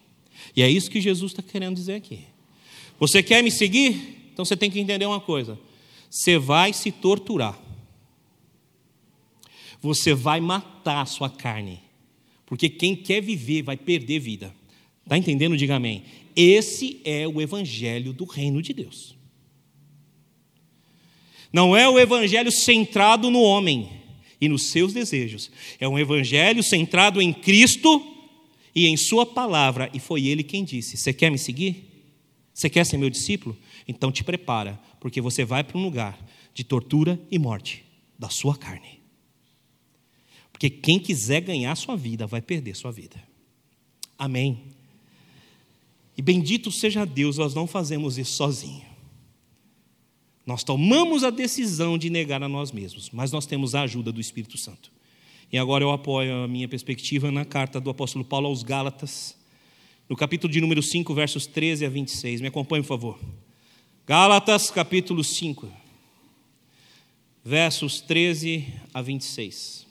[0.54, 2.20] E é isso que Jesus está querendo dizer aqui.
[3.00, 4.30] Você quer me seguir?
[4.32, 5.58] Então você tem que entender uma coisa:
[6.08, 7.60] você vai se torturar.
[9.82, 11.80] Você vai matar a sua carne.
[12.46, 14.54] Porque quem quer viver vai perder vida.
[15.02, 15.56] Está entendendo?
[15.56, 16.04] Diga amém.
[16.36, 19.13] Esse é o evangelho do reino de Deus.
[21.54, 23.88] Não é o evangelho centrado no homem
[24.40, 25.52] e nos seus desejos.
[25.78, 28.04] É um evangelho centrado em Cristo
[28.74, 29.88] e em Sua palavra.
[29.94, 32.08] E foi Ele quem disse: Você quer me seguir?
[32.52, 33.56] Você quer ser meu discípulo?
[33.86, 36.18] Então te prepara, porque você vai para um lugar
[36.52, 37.84] de tortura e morte
[38.18, 38.98] da sua carne.
[40.50, 43.22] Porque quem quiser ganhar sua vida vai perder sua vida.
[44.18, 44.58] Amém.
[46.16, 48.93] E bendito seja Deus, nós não fazemos isso sozinhos.
[50.46, 54.20] Nós tomamos a decisão de negar a nós mesmos, mas nós temos a ajuda do
[54.20, 54.92] Espírito Santo.
[55.50, 59.36] E agora eu apoio a minha perspectiva na carta do apóstolo Paulo aos Gálatas,
[60.08, 62.40] no capítulo de número 5, versos 13 a 26.
[62.40, 63.20] Me acompanhe, por favor.
[64.06, 65.66] Gálatas, capítulo 5,
[67.42, 69.83] versos 13 a 26.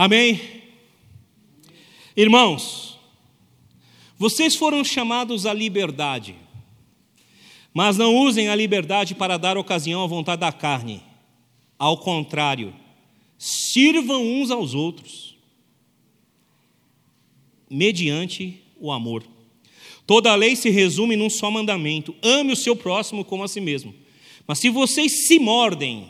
[0.00, 0.40] Amém?
[2.16, 2.96] Irmãos,
[4.16, 6.36] vocês foram chamados à liberdade,
[7.74, 11.02] mas não usem a liberdade para dar ocasião à vontade da carne.
[11.76, 12.72] Ao contrário,
[13.36, 15.36] sirvam uns aos outros,
[17.68, 19.24] mediante o amor.
[20.06, 23.60] Toda a lei se resume num só mandamento: ame o seu próximo como a si
[23.60, 23.92] mesmo.
[24.46, 26.08] Mas se vocês se mordem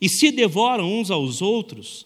[0.00, 2.05] e se devoram uns aos outros,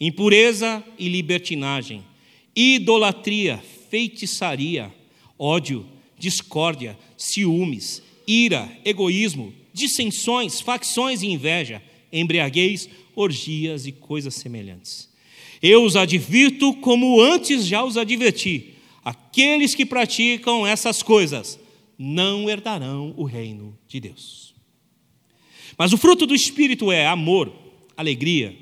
[0.00, 2.04] impureza e libertinagem,
[2.54, 4.92] idolatria, feitiçaria,
[5.38, 5.86] ódio,
[6.18, 11.82] discórdia, ciúmes, ira, egoísmo, dissensões, facções e inveja,
[12.12, 15.08] embriaguez, orgias e coisas semelhantes.
[15.62, 21.58] Eu os advirto como antes já os adverti: aqueles que praticam essas coisas
[21.98, 24.54] não herdarão o reino de Deus.
[25.78, 27.52] Mas o fruto do Espírito é amor,
[27.96, 28.56] alegria,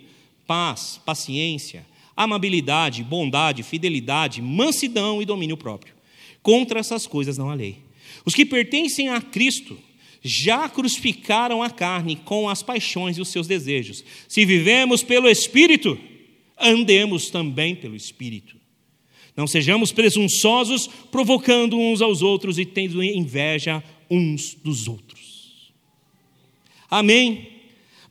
[0.46, 5.94] paz, paciência, amabilidade, bondade, fidelidade, mansidão e domínio próprio.
[6.42, 7.78] Contra essas coisas não há lei.
[8.24, 9.78] Os que pertencem a Cristo
[10.22, 14.02] já crucificaram a carne com as paixões e os seus desejos.
[14.26, 15.98] Se vivemos pelo Espírito,
[16.58, 18.56] andemos também pelo Espírito.
[19.36, 25.72] Não sejamos presunçosos, provocando uns aos outros e tendo inveja uns dos outros.
[26.88, 27.53] Amém?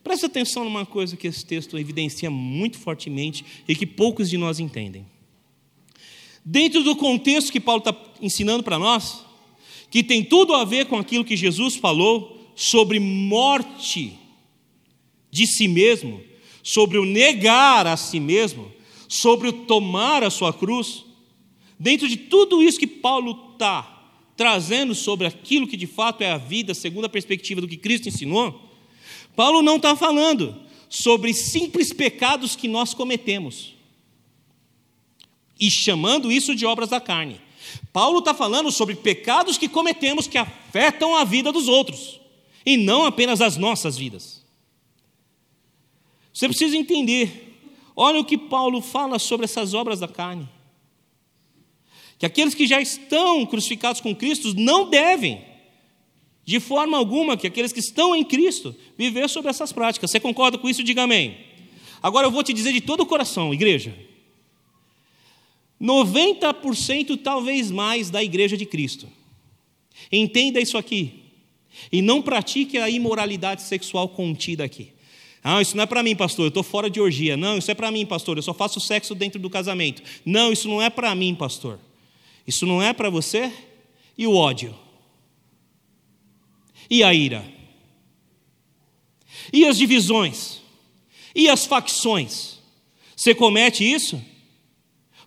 [0.04, 4.60] Preste atenção numa coisa que esse texto evidencia muito fortemente e que poucos de nós
[4.60, 5.06] entendem.
[6.44, 9.24] Dentro do contexto que Paulo está ensinando para nós,
[9.90, 14.18] que tem tudo a ver com aquilo que Jesus falou sobre morte
[15.30, 16.20] de si mesmo,
[16.62, 18.70] sobre o negar a si mesmo,
[19.08, 21.02] sobre o tomar a sua cruz,
[21.80, 23.90] dentro de tudo isso que Paulo está
[24.36, 28.08] trazendo sobre aquilo que de fato é a vida, segundo a perspectiva do que Cristo
[28.08, 28.63] ensinou,
[29.36, 30.54] Paulo não está falando
[30.88, 33.74] sobre simples pecados que nós cometemos
[35.58, 37.40] e chamando isso de obras da carne.
[37.92, 42.20] Paulo está falando sobre pecados que cometemos que afetam a vida dos outros
[42.64, 44.44] e não apenas as nossas vidas.
[46.32, 47.60] Você precisa entender,
[47.94, 50.48] olha o que Paulo fala sobre essas obras da carne.
[52.18, 55.44] Que aqueles que já estão crucificados com Cristo não devem
[56.44, 60.10] de forma alguma que aqueles que estão em Cristo viver sobre essas práticas.
[60.10, 60.82] Você concorda com isso?
[60.82, 61.36] Diga amém.
[62.02, 63.94] Agora eu vou te dizer de todo o coração, igreja.
[65.80, 69.08] 90% talvez mais da igreja de Cristo.
[70.12, 71.22] Entenda isso aqui.
[71.90, 74.92] E não pratique a imoralidade sexual contida aqui.
[75.42, 77.36] Ah, isso não é para mim, pastor, eu estou fora de orgia.
[77.36, 80.02] Não, isso é para mim, pastor, eu só faço sexo dentro do casamento.
[80.24, 81.78] Não, isso não é para mim, pastor.
[82.46, 83.52] Isso não é para você?
[84.16, 84.74] E o ódio?
[86.90, 87.44] E a ira?
[89.52, 90.60] E as divisões?
[91.34, 92.58] E as facções?
[93.16, 94.22] Você comete isso?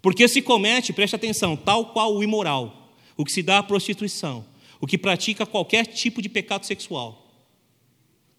[0.02, 4.46] Porque se comete, preste atenção, tal qual o imoral, o que se dá à prostituição,
[4.80, 7.30] o que pratica qualquer tipo de pecado sexual,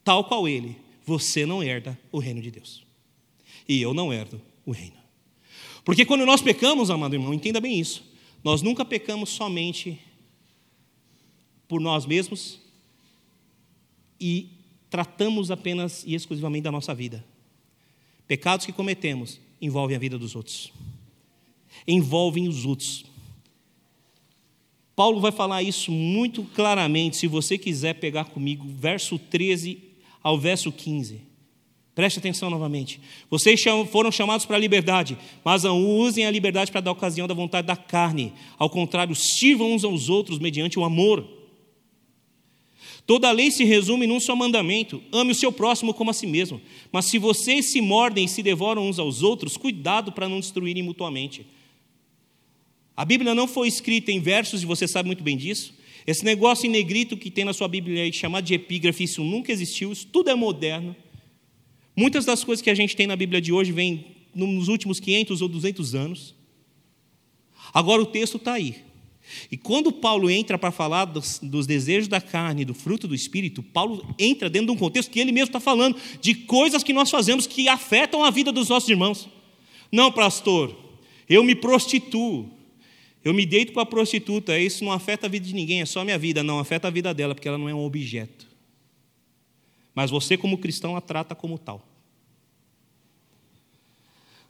[0.04, 2.84] tal qual ele, você não herda o reino de Deus.
[3.68, 4.96] E eu não herdo o reino.
[5.84, 8.04] Porque quando nós pecamos, amado irmão, entenda bem isso,
[8.44, 9.98] nós nunca pecamos somente
[11.66, 12.60] por nós mesmos
[14.20, 14.50] e
[14.90, 17.24] tratamos apenas e exclusivamente da nossa vida.
[18.26, 20.72] Pecados que cometemos envolvem a vida dos outros,
[21.86, 23.04] envolvem os outros.
[24.94, 29.78] Paulo vai falar isso muito claramente, se você quiser pegar comigo, verso 13
[30.22, 31.28] ao verso 15.
[31.94, 33.00] Preste atenção novamente.
[33.28, 37.34] Vocês foram chamados para a liberdade, mas não usem a liberdade para dar ocasião da
[37.34, 38.32] vontade da carne.
[38.56, 41.37] Ao contrário, sirvam uns aos outros mediante o amor.
[43.08, 46.26] Toda a lei se resume num só mandamento: ame o seu próximo como a si
[46.26, 46.60] mesmo.
[46.92, 50.82] Mas se vocês se mordem e se devoram uns aos outros, cuidado para não destruírem
[50.82, 51.46] mutuamente.
[52.94, 55.72] A Bíblia não foi escrita em versos, e você sabe muito bem disso.
[56.06, 59.50] Esse negócio em negrito que tem na sua Bíblia aí, chamado de epígrafe, isso nunca
[59.50, 60.94] existiu, isso tudo é moderno.
[61.96, 64.04] Muitas das coisas que a gente tem na Bíblia de hoje vêm
[64.34, 66.34] nos últimos 500 ou 200 anos.
[67.72, 68.86] Agora o texto está aí.
[69.50, 73.62] E quando Paulo entra para falar dos, dos, desejos da carne, do fruto do espírito,
[73.62, 77.10] Paulo entra dentro de um contexto que ele mesmo está falando de coisas que nós
[77.10, 79.28] fazemos que afetam a vida dos nossos irmãos.
[79.90, 80.76] Não, pastor,
[81.28, 82.50] eu me prostituo,
[83.24, 86.00] eu me deito com a prostituta, isso não afeta a vida de ninguém, é só
[86.00, 86.42] a minha vida.
[86.42, 88.46] Não, afeta a vida dela, porque ela não é um objeto.
[89.94, 91.86] Mas você, como cristão, a trata como tal.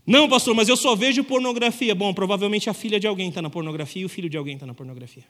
[0.09, 1.94] Não, pastor, mas eu só vejo pornografia.
[1.94, 4.66] Bom, provavelmente a filha de alguém está na pornografia e o filho de alguém está
[4.66, 5.22] na pornografia.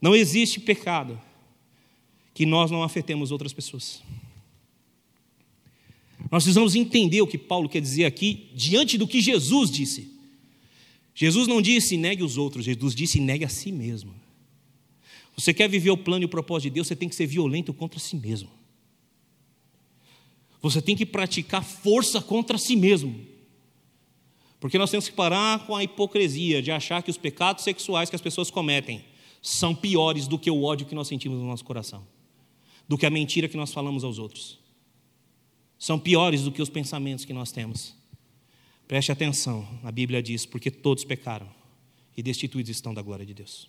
[0.00, 1.20] Não existe pecado
[2.32, 4.04] que nós não afetemos outras pessoas.
[6.30, 10.12] Nós precisamos entender o que Paulo quer dizer aqui diante do que Jesus disse.
[11.12, 14.14] Jesus não disse negue os outros, Jesus disse negue a si mesmo.
[15.36, 17.74] Você quer viver o plano e o propósito de Deus, você tem que ser violento
[17.74, 18.48] contra si mesmo.
[20.64, 23.14] Você tem que praticar força contra si mesmo.
[24.58, 28.16] Porque nós temos que parar com a hipocrisia de achar que os pecados sexuais que
[28.16, 29.04] as pessoas cometem
[29.42, 32.06] são piores do que o ódio que nós sentimos no nosso coração,
[32.88, 34.58] do que a mentira que nós falamos aos outros
[35.78, 37.94] são piores do que os pensamentos que nós temos.
[38.88, 41.46] Preste atenção, a Bíblia diz: porque todos pecaram
[42.16, 43.68] e destituídos estão da glória de Deus.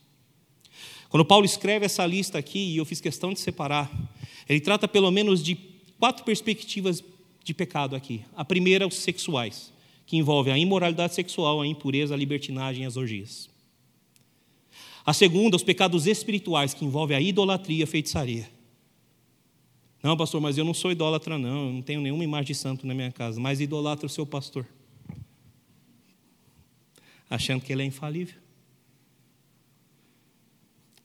[1.10, 3.92] Quando Paulo escreve essa lista aqui, e eu fiz questão de separar,
[4.48, 7.04] ele trata pelo menos de quatro perspectivas
[7.44, 8.24] de pecado aqui.
[8.36, 9.72] A primeira, os sexuais,
[10.06, 13.50] que envolve a imoralidade sexual, a impureza, a libertinagem e as orgias.
[15.06, 18.50] A segunda, os pecados espirituais, que envolve a idolatria e a feitiçaria.
[20.02, 21.68] Não, pastor, mas eu não sou idólatra, não.
[21.68, 23.40] Eu não tenho nenhuma imagem de santo na minha casa.
[23.40, 24.66] Mas idolatra o seu pastor.
[27.30, 28.36] Achando que ele é infalível.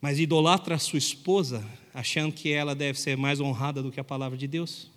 [0.01, 4.05] Mas idolatra a sua esposa, achando que ela deve ser mais honrada do que a
[4.05, 4.91] palavra de Deus.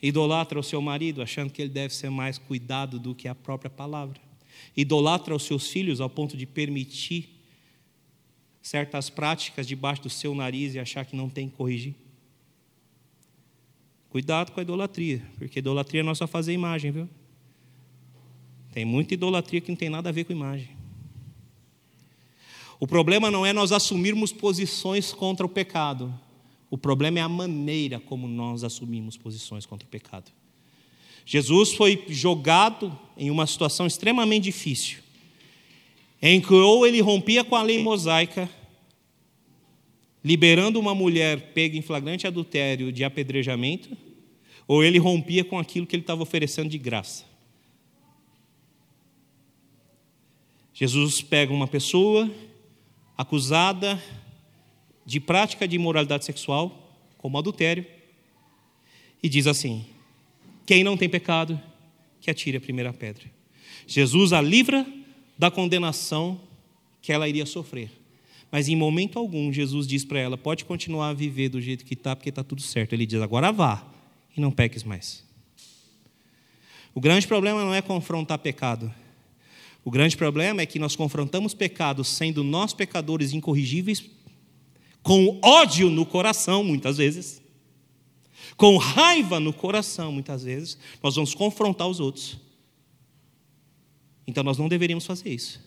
[0.00, 3.70] Idolatra o seu marido, achando que ele deve ser mais cuidado do que a própria
[3.70, 4.20] palavra.
[4.76, 7.30] Idolatra os seus filhos ao ponto de permitir
[8.62, 11.94] certas práticas debaixo do seu nariz e achar que não tem que corrigir.
[14.10, 17.08] Cuidado com a idolatria, porque idolatria não é só fazer imagem, viu?
[18.72, 20.75] Tem muita idolatria que não tem nada a ver com imagem.
[22.78, 26.12] O problema não é nós assumirmos posições contra o pecado.
[26.70, 30.30] O problema é a maneira como nós assumimos posições contra o pecado.
[31.24, 34.98] Jesus foi jogado em uma situação extremamente difícil,
[36.20, 38.48] em que ou ele rompia com a lei mosaica,
[40.22, 43.96] liberando uma mulher pega em flagrante adultério de apedrejamento,
[44.68, 47.24] ou ele rompia com aquilo que ele estava oferecendo de graça.
[50.74, 52.30] Jesus pega uma pessoa
[53.16, 54.02] acusada
[55.04, 57.86] de prática de imoralidade sexual, como adultério,
[59.22, 59.86] e diz assim:
[60.66, 61.60] quem não tem pecado,
[62.20, 63.24] que atire a primeira pedra.
[63.86, 64.84] Jesus a livra
[65.38, 66.40] da condenação
[67.00, 67.90] que ela iria sofrer.
[68.50, 71.94] Mas em momento algum, Jesus diz para ela: pode continuar a viver do jeito que
[71.94, 72.92] está, porque está tudo certo.
[72.92, 73.86] Ele diz: agora vá
[74.36, 75.24] e não peques mais.
[76.94, 78.92] O grande problema não é confrontar pecado.
[79.86, 84.02] O grande problema é que nós confrontamos pecado sendo nós pecadores incorrigíveis,
[85.00, 87.40] com ódio no coração, muitas vezes,
[88.56, 92.36] com raiva no coração, muitas vezes, nós vamos confrontar os outros.
[94.26, 95.64] Então nós não deveríamos fazer isso.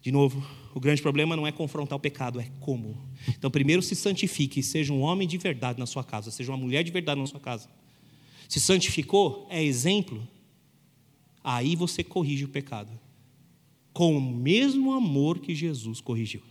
[0.00, 0.40] De novo,
[0.72, 2.96] o grande problema não é confrontar o pecado, é como.
[3.26, 6.84] Então, primeiro se santifique, seja um homem de verdade na sua casa, seja uma mulher
[6.84, 7.68] de verdade na sua casa.
[8.48, 10.24] Se santificou, é exemplo,
[11.42, 12.90] aí você corrige o pecado.
[13.92, 16.42] Com o mesmo amor que Jesus corrigiu.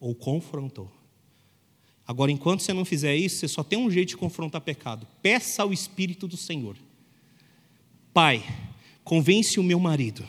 [0.00, 0.90] Ou confrontou.
[2.06, 5.06] Agora, enquanto você não fizer isso, você só tem um jeito de confrontar pecado.
[5.22, 6.76] Peça ao Espírito do Senhor.
[8.12, 8.44] Pai,
[9.04, 10.24] convence o meu marido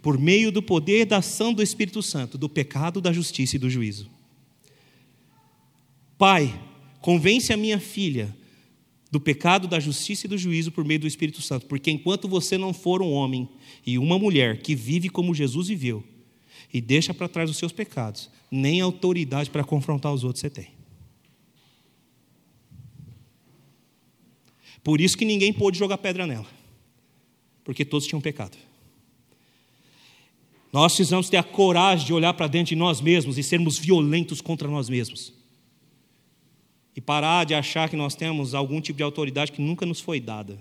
[0.00, 3.68] por meio do poder da ação do Espírito Santo, do pecado, da justiça e do
[3.68, 4.08] juízo.
[6.16, 6.58] Pai,
[7.00, 8.34] convence a minha filha
[9.10, 12.58] do pecado, da justiça e do juízo por meio do Espírito Santo, porque enquanto você
[12.58, 13.48] não for um homem
[13.86, 16.04] e uma mulher que vive como Jesus viveu
[16.72, 20.68] e deixa para trás os seus pecados, nem autoridade para confrontar os outros você tem.
[24.84, 26.46] Por isso que ninguém pôde jogar pedra nela,
[27.64, 28.56] porque todos tinham pecado.
[30.70, 34.42] Nós precisamos ter a coragem de olhar para dentro de nós mesmos e sermos violentos
[34.42, 35.37] contra nós mesmos.
[36.98, 40.18] E parar de achar que nós temos algum tipo de autoridade que nunca nos foi
[40.18, 40.60] dada.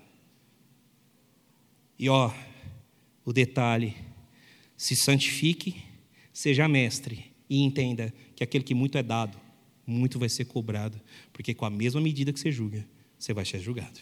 [1.98, 2.32] E ó,
[3.26, 3.96] o detalhe:
[4.78, 5.82] se santifique,
[6.32, 9.36] seja mestre e entenda que aquele que muito é dado,
[9.88, 11.02] muito vai ser cobrado,
[11.34, 14.00] porque com a mesma medida que você julga, você vai ser julgado.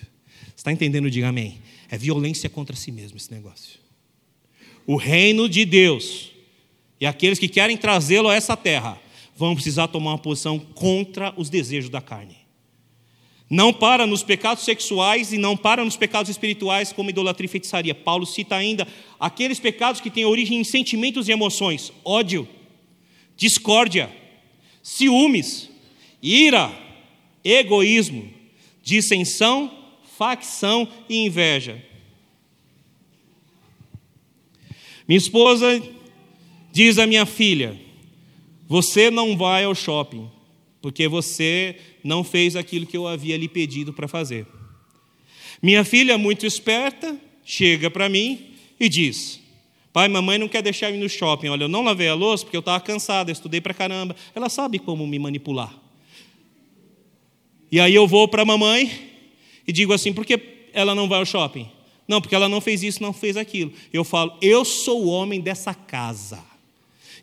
[0.53, 1.09] Está entendendo?
[1.09, 1.61] Diga amém.
[1.89, 3.85] É violência contra si mesmo esse negócio
[4.85, 6.31] o reino de Deus
[6.99, 8.99] e aqueles que querem trazê-lo a essa terra
[9.35, 12.37] vão precisar tomar uma posição contra os desejos da carne.
[13.49, 17.93] Não para nos pecados sexuais e não para nos pecados espirituais, como idolatria e feitiçaria.
[17.93, 18.87] Paulo cita ainda
[19.19, 22.47] aqueles pecados que têm origem em sentimentos e emoções: ódio,
[23.37, 24.09] discórdia,
[24.81, 25.69] ciúmes,
[26.23, 26.71] ira,
[27.43, 28.33] egoísmo,
[28.81, 29.71] dissensão,
[30.17, 31.83] facção e inveja.
[35.07, 35.83] Minha esposa
[36.75, 37.79] Diz a minha filha:
[38.67, 40.29] Você não vai ao shopping,
[40.81, 44.45] porque você não fez aquilo que eu havia lhe pedido para fazer.
[45.61, 49.39] Minha filha, muito esperta, chega para mim e diz:
[49.93, 51.49] Pai, mamãe não quer deixar eu ir no shopping.
[51.49, 54.15] Olha, eu não lavei a louça porque eu estava cansada, estudei para caramba.
[54.33, 55.73] Ela sabe como me manipular.
[57.71, 58.91] E aí eu vou para a mamãe
[59.67, 60.39] e digo assim: por que
[60.73, 61.69] ela não vai ao shopping?
[62.07, 63.71] Não, porque ela não fez isso, não fez aquilo.
[63.93, 66.54] Eu falo: eu sou o homem dessa casa.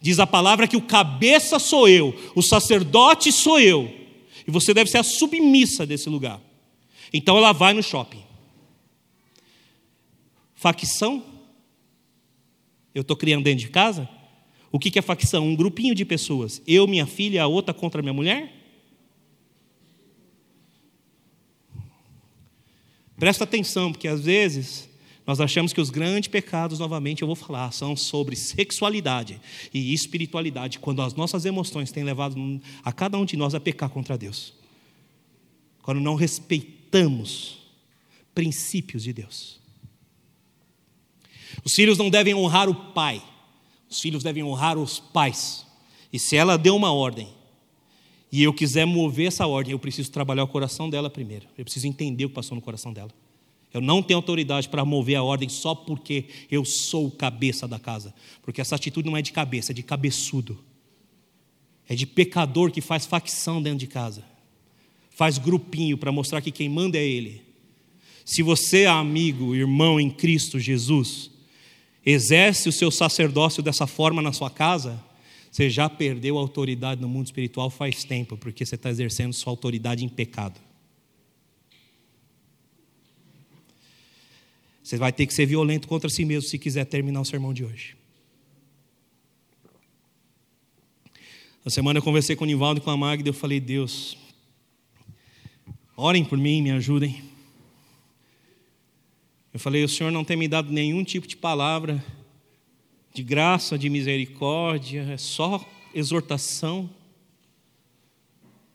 [0.02, 3.88] Diz a palavra que o cabeça sou eu, o sacerdote sou eu.
[4.44, 6.40] E você deve ser a submissa desse lugar.
[7.12, 8.24] Então ela vai no shopping.
[10.56, 11.24] Facção?
[12.92, 14.08] Eu estou criando dentro de casa?
[14.72, 15.46] O que é facção?
[15.46, 16.60] Um grupinho de pessoas.
[16.66, 18.52] Eu, minha filha, a outra contra minha mulher?
[23.16, 24.88] Presta atenção, porque às vezes
[25.26, 29.40] nós achamos que os grandes pecados, novamente eu vou falar, são sobre sexualidade
[29.72, 32.36] e espiritualidade, quando as nossas emoções têm levado
[32.82, 34.52] a cada um de nós a pecar contra Deus.
[35.80, 37.58] Quando não respeitamos
[38.34, 39.60] princípios de Deus.
[41.64, 43.22] Os filhos não devem honrar o pai,
[43.88, 45.66] os filhos devem honrar os pais.
[46.12, 47.28] E se ela deu uma ordem,
[48.30, 51.46] e eu quiser mover essa ordem, eu preciso trabalhar o coração dela primeiro.
[51.56, 53.10] Eu preciso entender o que passou no coração dela.
[53.72, 57.78] Eu não tenho autoridade para mover a ordem só porque eu sou o cabeça da
[57.78, 58.14] casa.
[58.42, 60.58] Porque essa atitude não é de cabeça, é de cabeçudo.
[61.88, 64.24] É de pecador que faz facção dentro de casa.
[65.10, 67.42] Faz grupinho para mostrar que quem manda é ele.
[68.24, 71.30] Se você é amigo, irmão em Cristo Jesus,
[72.04, 75.02] exerce o seu sacerdócio dessa forma na sua casa,
[75.50, 79.52] você já perdeu a autoridade no mundo espiritual faz tempo, porque você está exercendo sua
[79.52, 80.58] autoridade em pecado.
[84.82, 87.64] Você vai ter que ser violento contra si mesmo se quiser terminar o sermão de
[87.64, 87.96] hoje.
[91.64, 94.18] Na semana eu conversei com o Nivaldo e com a Magda eu falei, Deus,
[95.96, 97.22] orem por mim, me ajudem.
[99.54, 102.04] Eu falei, o Senhor não tem me dado nenhum tipo de palavra
[103.12, 105.64] de graça, de misericórdia, é só
[105.94, 106.88] exortação.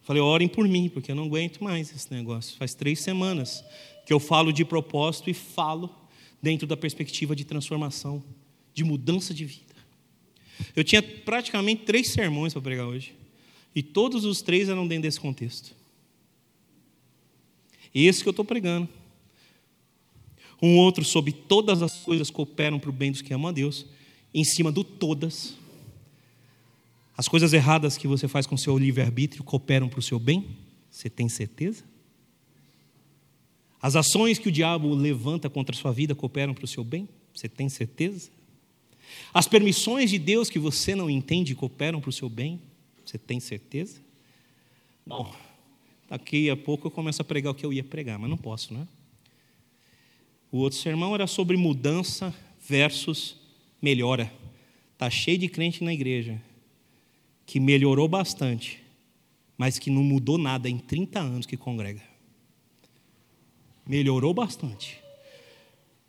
[0.02, 2.56] Falei, orem por mim, porque eu não aguento mais esse negócio.
[2.58, 3.64] Faz três semanas
[4.08, 5.94] que eu falo de propósito e falo
[6.42, 8.24] dentro da perspectiva de transformação,
[8.74, 9.76] de mudança de vida.
[10.74, 13.14] Eu tinha praticamente três sermões para pregar hoje,
[13.76, 15.76] e todos os três eram dentro desse contexto.
[17.94, 18.88] Esse que eu estou pregando.
[20.62, 23.86] Um outro sobre todas as coisas cooperam para o bem dos que amam a Deus,
[24.34, 25.54] em cima do todas.
[27.18, 30.56] As coisas erradas que você faz com seu livre-arbítrio cooperam para o seu bem?
[30.90, 31.84] Você tem certeza?
[33.82, 37.08] As ações que o diabo levanta contra a sua vida cooperam para o seu bem?
[37.34, 38.32] Você tem certeza?
[39.34, 42.60] As permissões de Deus que você não entende cooperam para o seu bem?
[43.06, 44.02] Você tem certeza?
[45.06, 45.34] Bom,
[46.10, 48.74] daqui a pouco eu começo a pregar o que eu ia pregar, mas não posso,
[48.74, 48.88] né?
[50.52, 52.34] O outro sermão era sobre mudança
[52.68, 53.36] versus
[53.82, 54.32] melhora.
[54.94, 56.42] Está cheio de crente na igreja
[57.46, 58.84] que melhorou bastante,
[59.58, 62.17] mas que não mudou nada em 30 anos que congrega
[63.88, 65.02] melhorou bastante.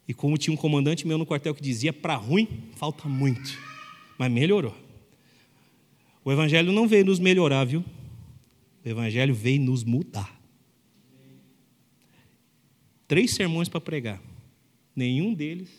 [0.07, 3.59] E como tinha um comandante meu no quartel que dizia, para ruim, falta muito.
[4.17, 4.75] Mas melhorou.
[6.25, 7.85] O Evangelho não veio nos melhorar, viu?
[8.85, 10.39] O Evangelho veio nos mudar.
[13.07, 14.21] Três sermões para pregar.
[14.95, 15.71] Nenhum deles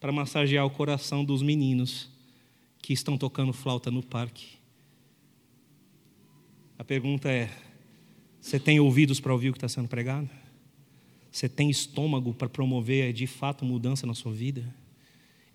[0.00, 2.08] para massagear o coração dos meninos
[2.80, 4.58] que estão tocando flauta no parque.
[6.78, 7.50] A pergunta é:
[8.40, 10.28] você tem ouvidos para ouvir o que está sendo pregado?
[11.30, 14.74] Você tem estômago para promover de fato mudança na sua vida?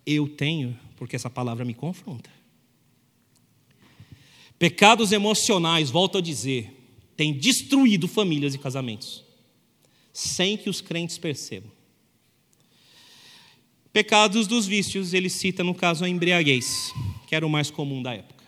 [0.06, 2.30] Eu tenho, porque essa palavra me confronta.
[4.58, 6.74] Pecados emocionais, volto a dizer,
[7.16, 9.24] têm destruído famílias e casamentos,
[10.12, 11.70] sem que os crentes percebam.
[13.92, 16.92] Pecados dos vícios, ele cita no caso a embriaguez,
[17.26, 18.44] que era o mais comum da época.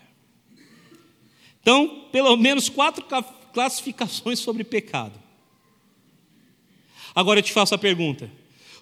[1.60, 3.04] Então, pelo menos quatro
[3.52, 5.25] classificações sobre pecado.
[7.16, 8.30] Agora eu te faço a pergunta: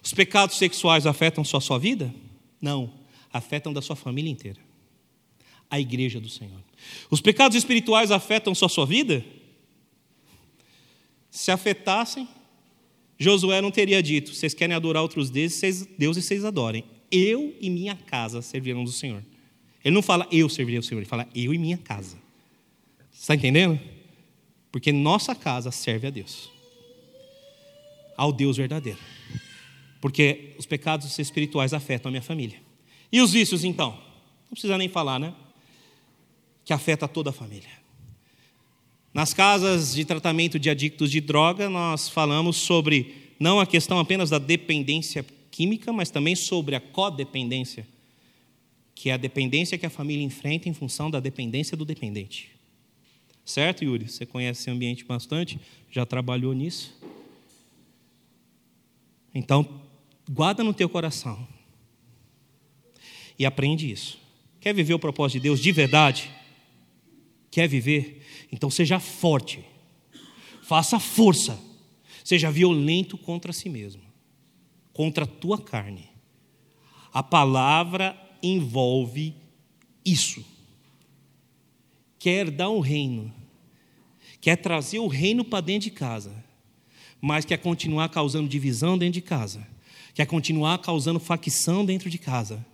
[0.03, 2.13] os pecados sexuais afetam só a sua vida?
[2.61, 2.93] Não,
[3.31, 4.59] afetam da sua família inteira.
[5.69, 6.61] A igreja do Senhor.
[7.09, 9.25] Os pecados espirituais afetam só a sua vida?
[11.31, 12.27] Se afetassem,
[13.17, 16.83] Josué não teria dito: vocês querem adorar outros deuses, deuses vocês adorem.
[17.09, 19.23] Eu e minha casa servirão do Senhor.
[19.83, 22.17] Ele não fala eu servirei ao Senhor, ele fala eu e minha casa.
[23.13, 23.79] Está entendendo?
[24.71, 26.54] Porque nossa casa serve a Deus
[28.17, 28.99] ao Deus verdadeiro.
[30.01, 32.57] Porque os pecados espirituais afetam a minha família.
[33.11, 33.97] E os vícios, então?
[34.55, 35.33] precisa nem falar, né?
[36.63, 37.69] Que afeta toda a família.
[39.13, 44.29] Nas casas de tratamento de adictos de droga, nós falamos sobre não a questão apenas
[44.29, 47.87] da dependência química, mas também sobre a codependência,
[48.93, 52.49] que é a dependência que a família enfrenta em função da dependência do dependente.
[53.45, 54.09] Certo, Yuri?
[54.09, 55.59] Você conhece esse ambiente bastante,
[55.91, 56.93] já trabalhou nisso.
[59.35, 59.81] Então,
[60.31, 61.45] guarda no teu coração
[63.37, 64.17] e aprende isso.
[64.61, 66.31] Quer viver o propósito de Deus de verdade?
[67.51, 68.25] Quer viver?
[68.51, 69.63] Então seja forte,
[70.63, 71.59] faça força,
[72.23, 74.01] seja violento contra si mesmo,
[74.93, 76.09] contra a tua carne.
[77.11, 79.35] A palavra envolve
[80.05, 80.45] isso.
[82.17, 83.33] Quer dar um reino,
[84.39, 86.44] quer trazer o reino para dentro de casa,
[87.25, 89.67] mas quer continuar causando divisão dentro de casa,
[90.13, 92.65] quer continuar causando facção dentro de casa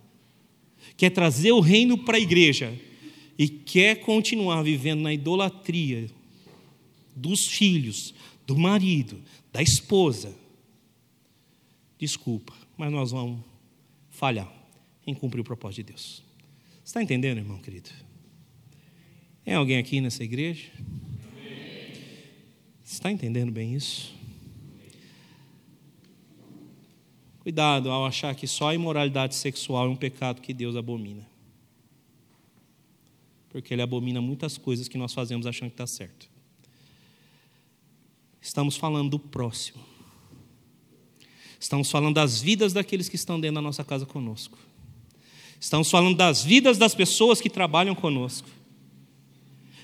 [0.96, 2.78] quer trazer o reino para a igreja
[3.38, 6.08] e quer continuar vivendo na idolatria
[7.14, 8.14] dos filhos,
[8.46, 9.20] do marido,
[9.52, 10.34] da esposa,
[11.98, 13.40] desculpa, mas nós vamos
[14.10, 14.52] falhar
[15.06, 16.22] em cumprir o propósito de Deus.
[16.84, 17.90] Está entendendo, irmão querido?
[19.44, 20.70] Tem alguém aqui nessa igreja?
[22.84, 24.14] Está entendendo bem isso?
[27.42, 31.26] Cuidado ao achar que só a imoralidade sexual é um pecado que Deus abomina.
[33.50, 36.30] Porque Ele abomina muitas coisas que nós fazemos achando que está certo.
[38.40, 39.82] Estamos falando do próximo.
[41.58, 44.56] Estamos falando das vidas daqueles que estão dentro da nossa casa conosco.
[45.58, 48.48] Estamos falando das vidas das pessoas que trabalham conosco.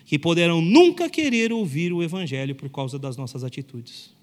[0.04, 4.16] Que poderão nunca querer ouvir o Evangelho por causa das nossas atitudes.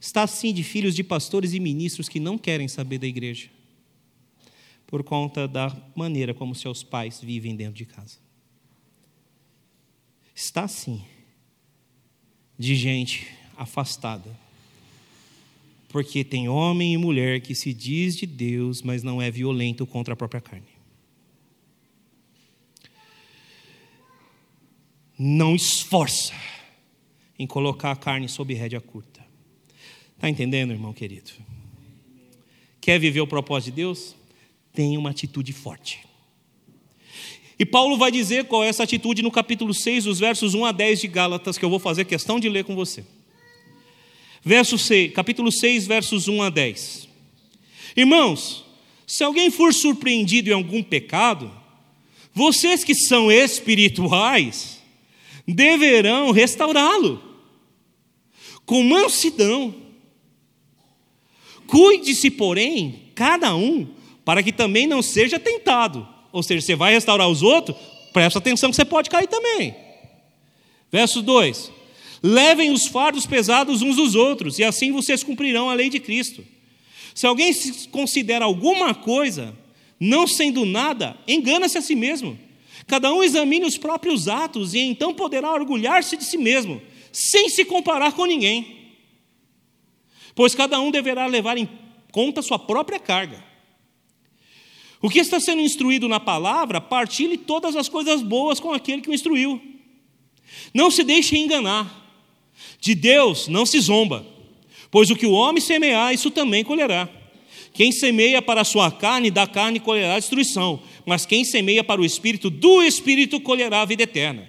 [0.00, 3.48] Está assim de filhos de pastores e ministros que não querem saber da igreja,
[4.86, 8.18] por conta da maneira como seus pais vivem dentro de casa.
[10.34, 11.04] Está assim
[12.58, 14.38] de gente afastada,
[15.88, 20.14] porque tem homem e mulher que se diz de Deus, mas não é violento contra
[20.14, 20.68] a própria carne.
[25.18, 26.32] Não esforça
[27.38, 29.09] em colocar a carne sob rédea curta.
[30.20, 31.30] Está entendendo, irmão querido?
[32.78, 34.14] Quer viver o propósito de Deus?
[34.70, 36.00] Tenha uma atitude forte.
[37.58, 40.72] E Paulo vai dizer qual é essa atitude no capítulo 6, os versos 1 a
[40.72, 43.02] 10 de Gálatas, que eu vou fazer questão de ler com você.
[44.44, 47.08] Verso 6, capítulo 6, versos 1 a 10.
[47.96, 48.66] Irmãos,
[49.06, 51.50] se alguém for surpreendido em algum pecado,
[52.34, 54.82] vocês que são espirituais
[55.48, 57.22] deverão restaurá-lo
[58.66, 59.79] com mansidão
[61.70, 63.86] Cuide-se, porém, cada um,
[64.24, 66.06] para que também não seja tentado.
[66.32, 67.76] Ou seja, você vai restaurar os outros,
[68.12, 69.72] presta atenção que você pode cair também.
[70.90, 71.70] Verso 2:
[72.24, 76.44] Levem os fardos pesados uns dos outros, e assim vocês cumprirão a lei de Cristo.
[77.14, 79.56] Se alguém se considera alguma coisa,
[79.98, 82.36] não sendo nada, engana-se a si mesmo.
[82.88, 87.64] Cada um examine os próprios atos, e então poderá orgulhar-se de si mesmo, sem se
[87.64, 88.79] comparar com ninguém
[90.40, 91.68] pois cada um deverá levar em
[92.10, 93.44] conta sua própria carga.
[95.02, 99.10] O que está sendo instruído na palavra, partilhe todas as coisas boas com aquele que
[99.10, 99.60] o instruiu.
[100.72, 101.94] Não se deixe enganar.
[102.80, 104.26] De Deus não se zomba,
[104.90, 107.06] pois o que o homem semear, isso também colherá.
[107.74, 112.04] Quem semeia para a sua carne, da carne colherá destruição, mas quem semeia para o
[112.04, 114.48] espírito, do espírito colherá a vida eterna.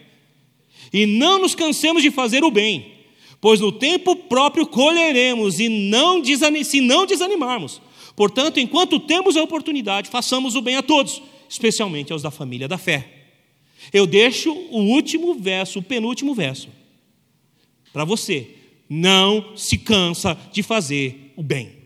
[0.94, 3.01] E não nos cansemos de fazer o bem,
[3.42, 6.24] pois no tempo próprio colheremos, e não
[6.64, 7.82] se não desanimarmos.
[8.16, 12.78] Portanto, enquanto temos a oportunidade, façamos o bem a todos, especialmente aos da família da
[12.78, 13.22] fé.
[13.92, 16.70] Eu deixo o último verso, o penúltimo verso,
[17.92, 18.56] para você.
[18.88, 21.78] Não se cansa de fazer o bem.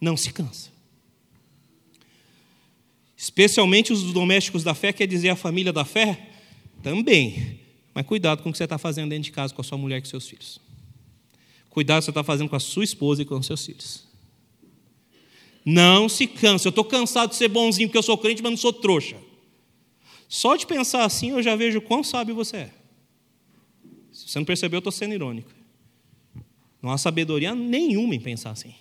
[0.00, 0.72] Não se cansa.
[3.16, 6.31] Especialmente os domésticos da fé, quer dizer a família da fé,
[6.82, 7.60] também.
[7.94, 9.98] Mas cuidado com o que você está fazendo dentro de casa com a sua mulher
[9.98, 10.60] e com seus filhos.
[11.68, 13.64] Cuidado com o que você está fazendo com a sua esposa e com os seus
[13.64, 14.04] filhos.
[15.64, 16.66] Não se canse.
[16.66, 19.16] Eu estou cansado de ser bonzinho porque eu sou crente, mas não sou trouxa.
[20.28, 22.70] Só de pensar assim eu já vejo quão sábio você é.
[24.12, 25.50] Se você não percebeu, eu estou sendo irônico.
[26.82, 28.74] Não há sabedoria nenhuma em pensar assim.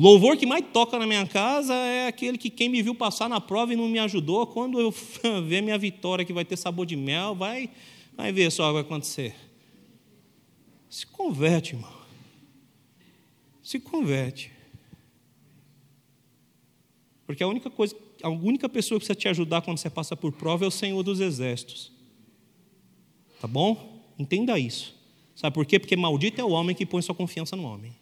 [0.00, 3.40] Louvor que mais toca na minha casa é aquele que quem me viu passar na
[3.40, 4.94] prova e não me ajudou, quando eu
[5.44, 7.68] ver minha vitória que vai ter sabor de mel, vai,
[8.16, 9.34] vai ver só o que vai acontecer.
[10.88, 11.92] Se converte, irmão.
[13.60, 14.52] Se converte.
[17.26, 20.30] Porque a única coisa, a única pessoa que precisa te ajudar quando você passa por
[20.30, 21.90] prova é o Senhor dos Exércitos.
[23.40, 24.00] Tá bom?
[24.16, 24.94] Entenda isso.
[25.34, 25.80] Sabe por quê?
[25.80, 27.92] Porque maldito é o homem que põe sua confiança no homem.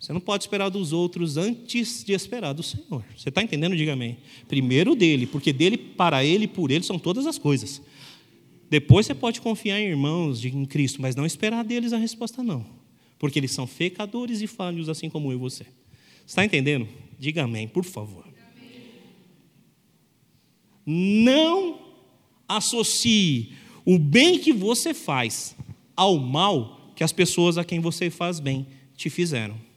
[0.00, 3.04] Você não pode esperar dos outros antes de esperar do Senhor.
[3.14, 3.76] Você está entendendo?
[3.76, 4.16] Diga amém.
[4.48, 7.82] Primeiro dele, porque dele, para ele e por ele são todas as coisas.
[8.70, 12.64] Depois você pode confiar em irmãos, em Cristo, mas não esperar deles a resposta, não.
[13.18, 15.66] Porque eles são pecadores e falhos, assim como eu e você.
[16.26, 16.88] Está entendendo?
[17.18, 18.24] Diga amém, por favor.
[20.86, 21.78] Não
[22.48, 23.52] associe
[23.84, 25.54] o bem que você faz
[25.94, 29.69] ao mal que as pessoas a quem você faz bem te fizeram.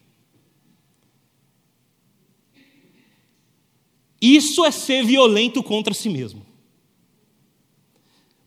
[4.23, 6.45] Isso é ser violento contra si mesmo.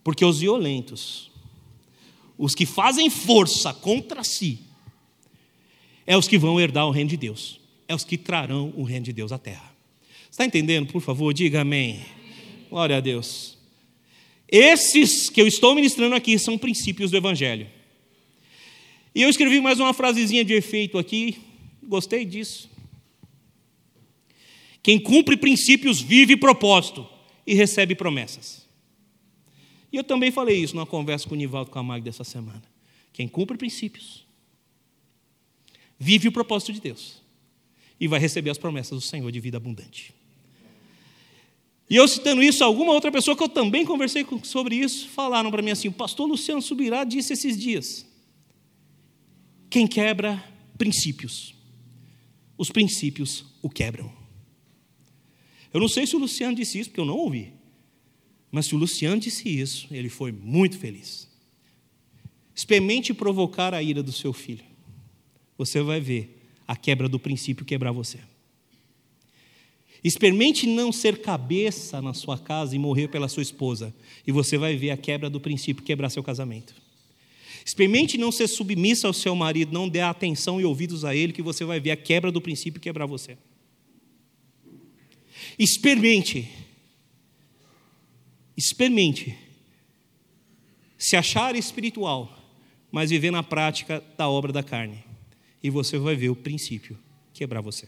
[0.03, 1.29] Porque os violentos,
[2.35, 4.57] os que fazem força contra si,
[6.03, 9.05] é os que vão herdar o reino de Deus, é os que trarão o reino
[9.05, 9.71] de Deus à terra.
[10.31, 10.91] Está entendendo?
[10.91, 12.03] Por favor, diga amém.
[12.71, 13.55] Glória a Deus.
[14.49, 17.67] Esses que eu estou ministrando aqui são princípios do Evangelho.
[19.13, 21.37] E eu escrevi mais uma frasezinha de efeito aqui,
[21.83, 22.67] gostei disso.
[24.87, 27.05] Quem cumpre princípios vive propósito
[27.45, 28.65] e recebe promessas.
[29.91, 32.63] E eu também falei isso numa conversa com o Nivaldo Camargo dessa semana.
[33.11, 34.25] Quem cumpre princípios
[35.99, 37.21] vive o propósito de Deus
[37.99, 40.13] e vai receber as promessas do Senhor de vida abundante.
[41.89, 45.61] E eu citando isso, alguma outra pessoa que eu também conversei sobre isso, falaram para
[45.61, 48.05] mim assim: o pastor Luciano Subirá disse esses dias:
[49.69, 50.41] quem quebra
[50.77, 51.53] princípios,
[52.57, 54.16] os princípios o quebram.
[55.73, 57.53] Eu não sei se o Luciano disse isso, porque eu não ouvi.
[58.51, 61.27] Mas se o Luciano disse isso, ele foi muito feliz.
[62.55, 64.65] Experimente provocar a ira do seu filho.
[65.57, 68.19] Você vai ver a quebra do princípio quebrar você.
[70.03, 73.93] Experimente não ser cabeça na sua casa e morrer pela sua esposa,
[74.25, 76.73] e você vai ver a quebra do princípio quebrar seu casamento.
[77.65, 81.41] Experimente não ser submissa ao seu marido, não dê atenção e ouvidos a ele, que
[81.41, 83.37] você vai ver a quebra do princípio quebrar você.
[85.57, 86.51] Experimente.
[88.55, 89.35] Experimente.
[90.97, 92.31] Se achar espiritual,
[92.91, 95.03] mas viver na prática da obra da carne.
[95.61, 96.97] E você vai ver o princípio
[97.33, 97.87] quebrar você.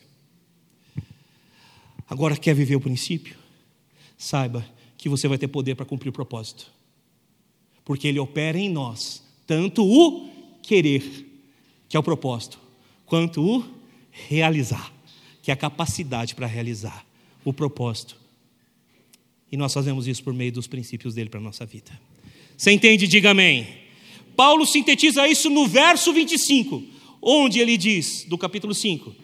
[2.07, 3.37] Agora, quer viver o princípio?
[4.17, 4.65] Saiba
[4.97, 6.71] que você vai ter poder para cumprir o propósito.
[7.85, 10.29] Porque ele opera em nós, tanto o
[10.61, 11.03] querer,
[11.87, 12.59] que é o propósito,
[13.05, 13.63] quanto o
[14.11, 14.91] realizar,
[15.41, 17.08] que é a capacidade para realizar
[17.43, 18.15] o propósito.
[19.51, 21.91] E nós fazemos isso por meio dos princípios dele para a nossa vida.
[22.55, 23.07] Você entende?
[23.07, 23.67] Diga amém.
[24.35, 26.83] Paulo sintetiza isso no verso 25,
[27.21, 29.15] onde ele diz, do capítulo 5: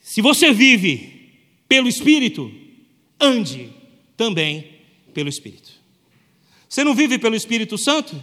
[0.00, 1.30] Se você vive
[1.68, 2.52] pelo Espírito,
[3.20, 3.70] ande
[4.16, 4.64] também
[5.14, 5.72] pelo Espírito.
[6.68, 8.22] Você não vive pelo Espírito Santo?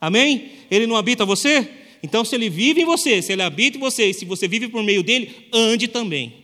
[0.00, 0.50] Amém?
[0.70, 1.68] Ele não habita você?
[2.02, 4.68] Então, se ele vive em você, se ele habita em você, e se você vive
[4.68, 6.41] por meio dele, ande também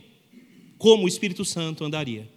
[0.79, 2.29] como o Espírito Santo andaria.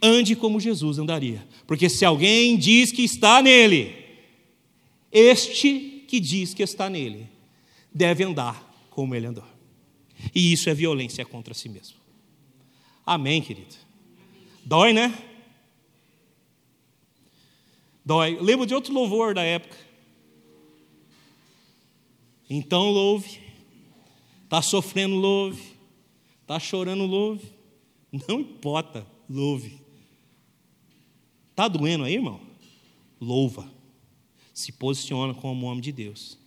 [0.00, 1.46] Ande como Jesus andaria.
[1.66, 3.94] Porque se alguém diz que está nele,
[5.10, 7.28] este que diz que está nele
[7.92, 9.44] deve andar como ele andou.
[10.34, 11.96] E isso é violência contra si mesmo.
[13.04, 13.74] Amém, querido?
[14.64, 15.16] Dói, né?
[18.04, 18.38] Dói.
[18.40, 19.76] lembro de outro louvor da época.
[22.48, 23.40] Então louve.
[24.44, 25.75] Está sofrendo, louve.
[26.46, 27.50] Está chorando, louve.
[28.28, 29.80] Não importa, louve.
[31.50, 32.40] Está doendo aí, irmão?
[33.20, 33.68] Louva.
[34.54, 36.38] Se posiciona como homem de Deus.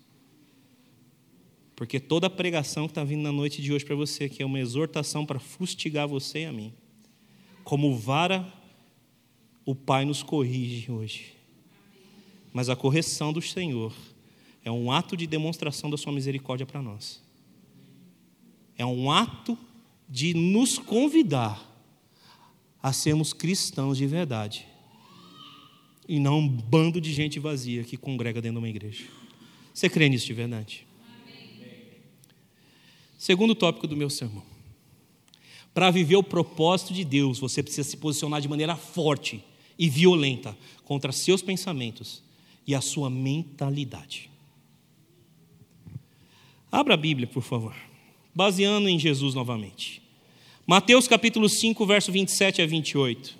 [1.75, 4.57] Porque toda pregação que está vindo na noite de hoje para você, que é uma
[4.57, 6.71] exortação para fustigar você e a mim,
[7.65, 8.47] como vara,
[9.65, 11.33] o Pai nos corrige hoje.
[12.53, 13.93] Mas a correção do Senhor
[14.63, 17.21] é um ato de demonstração da Sua misericórdia para nós.
[18.77, 19.57] É um ato
[20.09, 21.65] de nos convidar
[22.81, 24.65] a sermos cristãos de verdade
[26.07, 29.05] e não um bando de gente vazia que congrega dentro de uma igreja.
[29.71, 30.87] Você crê nisso de verdade?
[33.19, 34.43] Segundo tópico do meu sermão.
[35.73, 39.43] Para viver o propósito de Deus, você precisa se posicionar de maneira forte
[39.77, 42.23] e violenta contra seus pensamentos
[42.65, 44.31] e a sua mentalidade.
[46.71, 47.88] Abra a Bíblia, por favor
[48.33, 50.01] baseando em Jesus novamente.
[50.65, 53.37] Mateus capítulo 5, verso 27 a 28.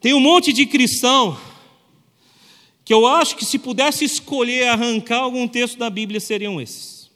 [0.00, 1.38] Tem um monte de cristão
[2.84, 7.10] que eu acho que se pudesse escolher arrancar algum texto da Bíblia seriam esses.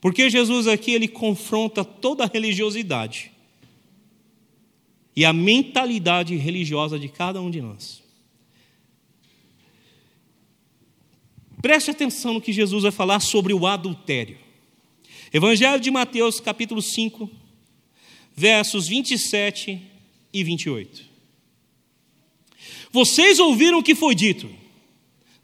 [0.00, 3.30] Porque Jesus aqui ele confronta toda a religiosidade
[5.14, 7.99] e a mentalidade religiosa de cada um de nós.
[11.60, 14.38] Preste atenção no que Jesus vai falar sobre o adultério.
[15.32, 17.30] Evangelho de Mateus, capítulo 5,
[18.34, 19.80] versos 27
[20.32, 21.04] e 28.
[22.90, 24.48] Vocês ouviram o que foi dito: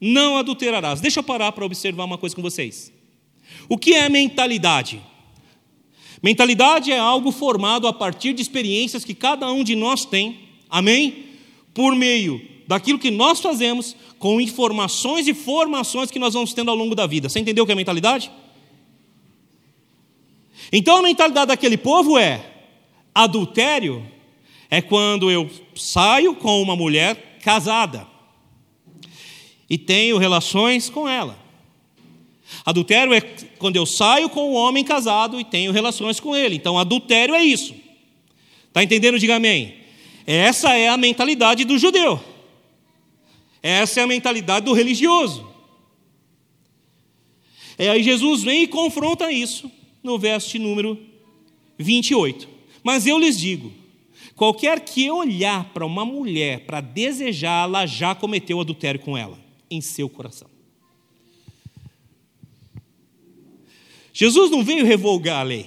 [0.01, 1.01] não adulterarás.
[1.01, 2.93] Deixa eu parar para observar uma coisa com vocês.
[3.69, 5.03] O que é mentalidade?
[6.23, 11.27] Mentalidade é algo formado a partir de experiências que cada um de nós tem, amém?
[11.75, 16.77] Por meio daquilo que nós fazemos, com informações e formações que nós vamos tendo ao
[16.77, 17.29] longo da vida.
[17.29, 18.31] Você entendeu o que é mentalidade?
[20.73, 22.45] Então a mentalidade daquele povo é:
[23.15, 24.07] adultério
[24.71, 28.07] é quando eu saio com uma mulher casada
[29.69, 31.39] e tenho relações com ela.
[32.65, 33.21] Adultério é
[33.59, 36.57] quando eu saio com um homem casado e tenho relações com ele.
[36.57, 37.75] Então, adultério é isso.
[38.69, 39.19] Está entendendo?
[39.19, 39.75] Diga amém.
[40.27, 42.21] Essa é a mentalidade do judeu.
[43.67, 45.45] Essa é a mentalidade do religioso.
[47.77, 49.69] É aí Jesus vem e confronta isso
[50.05, 50.97] no verso número
[51.77, 52.49] 28.
[52.85, 53.73] Mas eu lhes digo:
[54.37, 59.37] qualquer que olhar para uma mulher para desejá-la, já cometeu adultério com ela
[59.69, 60.49] em seu coração.
[64.13, 65.67] Jesus não veio revogar a lei.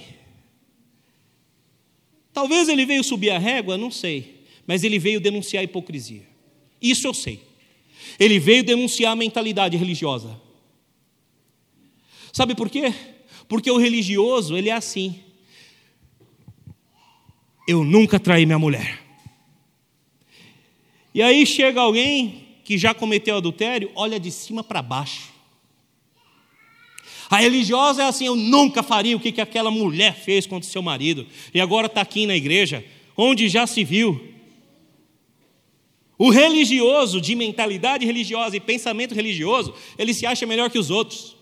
[2.32, 6.26] Talvez ele veio subir a régua, não sei, mas ele veio denunciar a hipocrisia.
[6.80, 7.49] Isso eu sei.
[8.18, 10.40] Ele veio denunciar a mentalidade religiosa.
[12.32, 12.94] Sabe por quê?
[13.48, 15.20] Porque o religioso, ele é assim.
[17.66, 19.00] Eu nunca traí minha mulher.
[21.14, 25.30] E aí chega alguém que já cometeu adultério, olha de cima para baixo.
[27.28, 30.72] A religiosa é assim: eu nunca faria o que, que aquela mulher fez contra o
[30.72, 32.84] seu marido, e agora está aqui na igreja,
[33.16, 34.34] onde já se viu.
[36.20, 41.34] O religioso, de mentalidade religiosa e pensamento religioso, ele se acha melhor que os outros.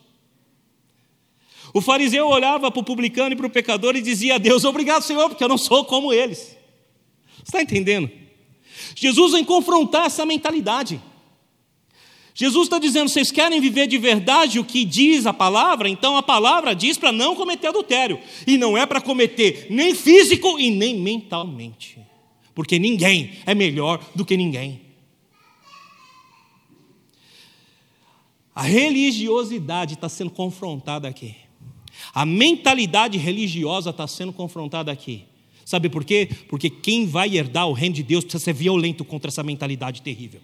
[1.75, 5.03] O fariseu olhava para o publicano e para o pecador e dizia a Deus: Obrigado,
[5.03, 6.57] Senhor, porque eu não sou como eles.
[7.39, 8.09] Você está entendendo?
[8.95, 11.03] Jesus vem confrontar essa mentalidade.
[12.33, 15.89] Jesus está dizendo: vocês querem viver de verdade o que diz a palavra?
[15.89, 18.21] Então a palavra diz para não cometer adultério.
[18.47, 21.99] E não é para cometer nem físico e nem mentalmente.
[22.59, 24.81] Porque ninguém é melhor do que ninguém.
[28.53, 31.37] A religiosidade está sendo confrontada aqui.
[32.13, 35.23] A mentalidade religiosa está sendo confrontada aqui.
[35.65, 36.29] Sabe por quê?
[36.49, 40.41] Porque quem vai herdar o reino de Deus precisa ser violento contra essa mentalidade terrível.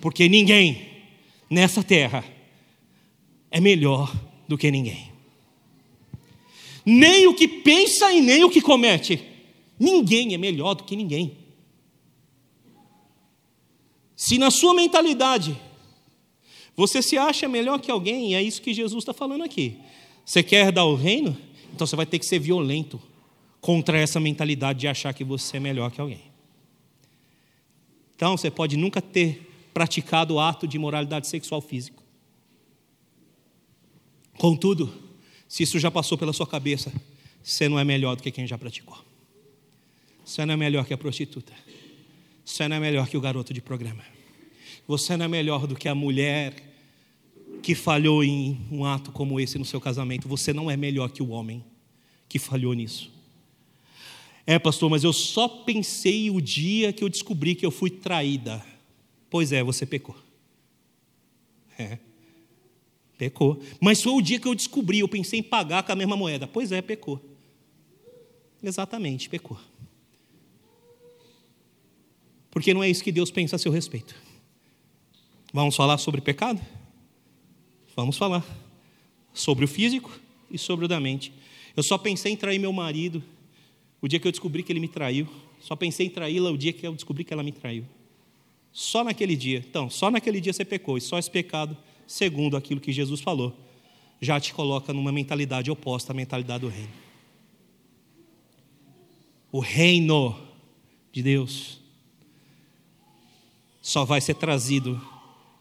[0.00, 0.86] Porque ninguém
[1.50, 2.24] nessa terra
[3.50, 5.10] é melhor do que ninguém.
[6.86, 9.20] Nem o que pensa e nem o que comete.
[9.80, 11.39] Ninguém é melhor do que ninguém.
[14.20, 15.58] Se na sua mentalidade
[16.76, 19.78] você se acha melhor que alguém, e é isso que Jesus está falando aqui.
[20.26, 21.34] Você quer dar o reino?
[21.72, 23.00] Então você vai ter que ser violento
[23.62, 26.20] contra essa mentalidade de achar que você é melhor que alguém.
[28.14, 32.02] Então você pode nunca ter praticado o ato de imoralidade sexual físico.
[34.36, 34.92] Contudo,
[35.48, 36.92] se isso já passou pela sua cabeça,
[37.42, 38.98] você não é melhor do que quem já praticou.
[40.26, 41.54] Você não é melhor que a prostituta.
[42.44, 44.02] Você não é melhor que o garoto de programa.
[44.86, 46.54] Você não é melhor do que a mulher
[47.62, 50.28] que falhou em um ato como esse no seu casamento.
[50.28, 51.64] Você não é melhor que o homem
[52.28, 53.10] que falhou nisso.
[54.46, 58.64] É, pastor, mas eu só pensei o dia que eu descobri que eu fui traída.
[59.28, 60.16] Pois é, você pecou.
[61.78, 61.98] É.
[63.16, 63.60] Pecou.
[63.80, 66.48] Mas foi o dia que eu descobri, eu pensei em pagar com a mesma moeda.
[66.48, 67.20] Pois é, pecou.
[68.62, 69.58] Exatamente, pecou.
[72.50, 74.14] Porque não é isso que Deus pensa a seu respeito.
[75.52, 76.60] Vamos falar sobre pecado?
[77.96, 78.44] Vamos falar
[79.32, 80.10] sobre o físico
[80.50, 81.32] e sobre o da mente.
[81.76, 83.22] Eu só pensei em trair meu marido
[84.00, 85.28] o dia que eu descobri que ele me traiu.
[85.60, 87.84] Só pensei em traí-la o dia que eu descobri que ela me traiu.
[88.72, 89.58] Só naquele dia.
[89.58, 90.96] Então, só naquele dia você pecou.
[90.96, 91.76] E só esse pecado,
[92.06, 93.54] segundo aquilo que Jesus falou,
[94.20, 96.92] já te coloca numa mentalidade oposta à mentalidade do reino.
[99.52, 100.38] O reino
[101.12, 101.79] de Deus
[103.90, 105.00] só vai ser trazido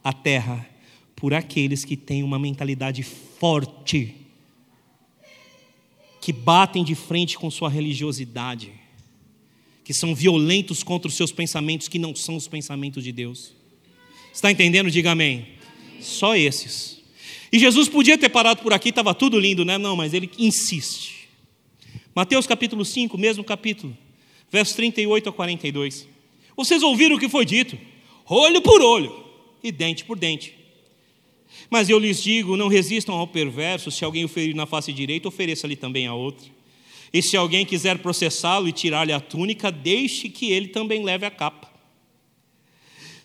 [0.04, 0.70] à terra
[1.16, 4.16] por aqueles que têm uma mentalidade forte,
[6.22, 8.72] que batem de frente com sua religiosidade
[9.90, 13.56] que são violentos contra os seus pensamentos, que não são os pensamentos de Deus.
[14.32, 14.92] Está entendendo?
[14.92, 15.48] Diga amém.
[16.00, 17.02] Só esses.
[17.52, 19.80] E Jesus podia ter parado por aqui, estava tudo lindo, né?
[19.80, 21.28] Não, mas ele insiste.
[22.14, 23.98] Mateus capítulo 5, mesmo capítulo,
[24.52, 26.08] versos 38 a 42.
[26.56, 27.76] Vocês ouviram o que foi dito?
[28.30, 29.26] Olho por olho
[29.64, 30.54] e dente por dente.
[31.70, 35.28] Mas eu lhes digo: não resistam ao perverso, se alguém o ferir na face direita,
[35.28, 36.48] ofereça-lhe também a outra.
[37.12, 41.32] E se alguém quiser processá-lo e tirar-lhe a túnica, deixe que ele também leve a
[41.32, 41.68] capa.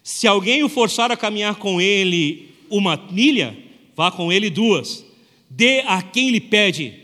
[0.02, 3.56] Se alguém o forçar a caminhar com ele uma milha,
[3.94, 5.04] vá com ele duas.
[5.50, 6.94] Dê a quem lhe pede,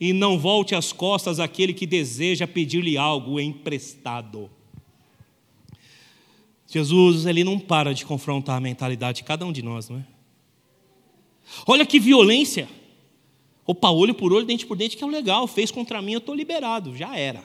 [0.00, 4.48] e não volte as costas àquele que deseja pedir-lhe algo emprestado.
[6.70, 10.04] Jesus, ele não para de confrontar a mentalidade de cada um de nós, não é?
[11.66, 12.68] Olha que violência.
[13.66, 15.46] Opa, olho por olho, dente por dente, que é o legal.
[15.46, 17.42] Fez contra mim, eu estou liberado, já era.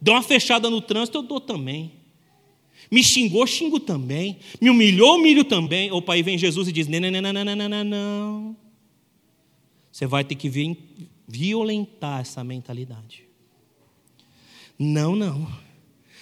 [0.00, 1.92] Deu uma fechada no trânsito, eu dou também.
[2.90, 4.38] Me xingou, xingo também.
[4.60, 5.90] Me humilhou, humilho também.
[5.90, 8.56] Opa, aí vem Jesus e diz: não, não, não, não, não, não, não.
[9.90, 10.50] Você vai ter que
[11.26, 13.24] violentar essa mentalidade.
[14.78, 15.50] Não, não.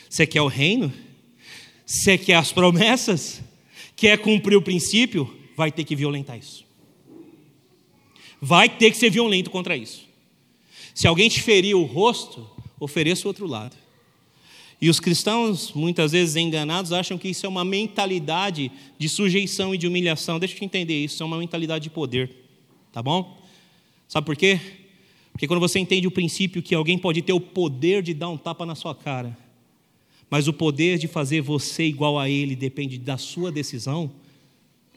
[0.09, 0.93] Você quer o reino?
[1.87, 3.41] Você quer as promessas?
[3.95, 5.33] Quer cumprir o princípio?
[5.57, 6.67] Vai ter que violentar isso.
[8.41, 10.05] Vai ter que ser violento contra isso.
[10.93, 13.77] Se alguém te ferir o rosto, ofereça o outro lado.
[14.81, 19.79] E os cristãos, muitas vezes enganados, acham que isso é uma mentalidade de sujeição e
[19.79, 20.39] de humilhação.
[20.39, 22.31] Deixa eu te entender isso, é uma mentalidade de poder.
[22.93, 23.41] Tá bom?
[24.09, 24.61] Sabe por quê?
[25.33, 28.37] Porque quando você entende o princípio que alguém pode ter o poder de dar um
[28.37, 29.37] tapa na sua cara,
[30.31, 34.11] mas o poder de fazer você igual a ele depende da sua decisão,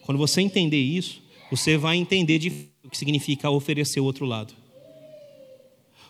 [0.01, 1.21] quando você entender isso,
[1.51, 4.53] você vai entender de o que significa oferecer o outro lado.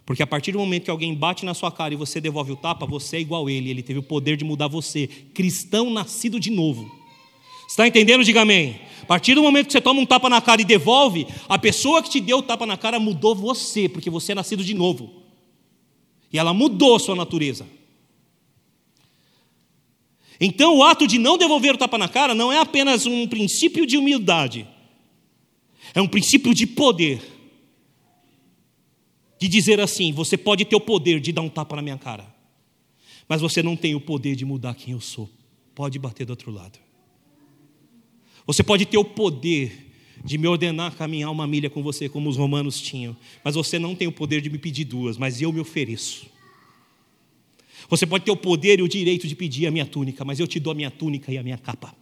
[0.05, 2.55] Porque a partir do momento que alguém bate na sua cara e você devolve o
[2.55, 5.07] tapa, você é igual a ele, ele teve o poder de mudar você.
[5.07, 6.89] Cristão nascido de novo.
[7.67, 8.23] Está entendendo?
[8.23, 8.79] Diga amém.
[9.03, 12.01] A partir do momento que você toma um tapa na cara e devolve, a pessoa
[12.01, 15.11] que te deu o tapa na cara mudou você, porque você é nascido de novo.
[16.33, 17.67] E ela mudou a sua natureza.
[20.39, 23.85] Então, o ato de não devolver o tapa na cara não é apenas um princípio
[23.85, 24.67] de humildade
[25.93, 27.21] é um princípio de poder.
[29.39, 32.33] De dizer assim: você pode ter o poder de dar um tapa na minha cara,
[33.27, 35.29] mas você não tem o poder de mudar quem eu sou.
[35.73, 36.77] Pode bater do outro lado.
[38.45, 39.87] Você pode ter o poder
[40.23, 43.95] de me ordenar caminhar uma milha com você, como os romanos tinham, mas você não
[43.95, 46.27] tem o poder de me pedir duas, mas eu me ofereço.
[47.89, 50.47] Você pode ter o poder e o direito de pedir a minha túnica, mas eu
[50.47, 51.95] te dou a minha túnica e a minha capa.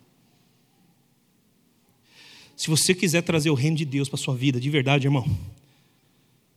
[2.56, 5.26] Se você quiser trazer o reino de Deus para a sua vida, de verdade, irmão,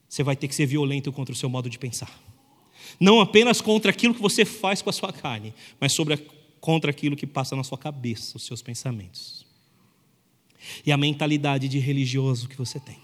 [0.09, 2.11] você vai ter que ser violento contra o seu modo de pensar.
[2.99, 6.19] Não apenas contra aquilo que você faz com a sua carne, mas sobre a,
[6.61, 9.47] contra aquilo que passa na sua cabeça, os seus pensamentos.
[10.85, 12.99] E a mentalidade de religioso que você tem.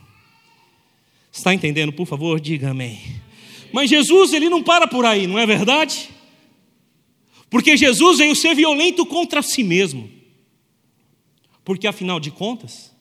[1.30, 1.92] Está entendendo?
[1.92, 2.98] Por favor, diga amém.
[3.72, 6.15] Mas Jesus, ele não para por aí, não é verdade?
[7.48, 10.10] Porque Jesus veio ser violento contra si mesmo.
[11.64, 12.94] Porque afinal de contas,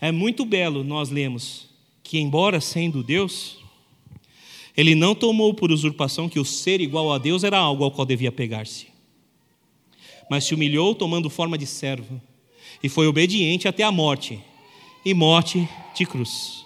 [0.00, 1.68] é muito belo nós lemos
[2.02, 3.58] que, embora sendo Deus,
[4.76, 8.06] ele não tomou por usurpação que o ser igual a Deus era algo ao qual
[8.06, 8.86] devia pegar-se,
[10.30, 12.22] mas se humilhou tomando forma de servo
[12.80, 14.40] e foi obediente até a morte
[15.04, 16.64] e morte de cruz.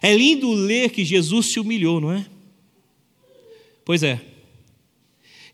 [0.00, 2.24] É lindo ler que Jesus se humilhou, não é?
[3.86, 4.22] Pois é,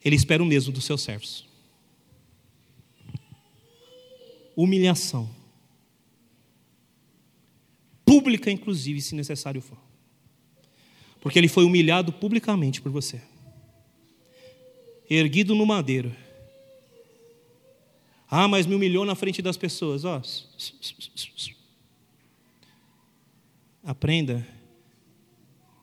[0.04, 1.52] ele espera o mesmo dos seus servos
[4.56, 5.28] humilhação.
[8.04, 9.78] Pública, inclusive, se necessário for.
[11.20, 13.22] Porque ele foi humilhado publicamente por você.
[15.08, 16.14] Erguido no madeiro.
[18.28, 20.04] Ah, mas me humilhou na frente das pessoas.
[20.04, 20.20] Ó.
[23.84, 24.46] Aprenda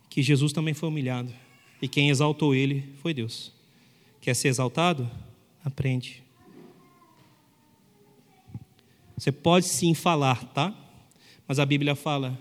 [0.09, 1.33] que Jesus também foi humilhado.
[1.81, 3.51] E quem exaltou ele foi Deus.
[4.21, 5.09] Quer ser exaltado?
[5.63, 6.23] Aprende.
[9.17, 10.73] Você pode sim falar, tá?
[11.47, 12.39] Mas a Bíblia fala: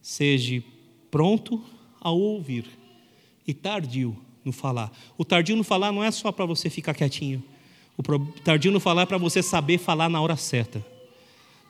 [0.00, 0.62] seja
[1.10, 1.62] pronto
[2.00, 2.66] ao ouvir
[3.46, 4.92] e tardio no falar.
[5.16, 7.42] O tardio no falar não é só para você ficar quietinho.
[7.96, 8.02] O
[8.42, 10.84] tardio no falar é para você saber falar na hora certa.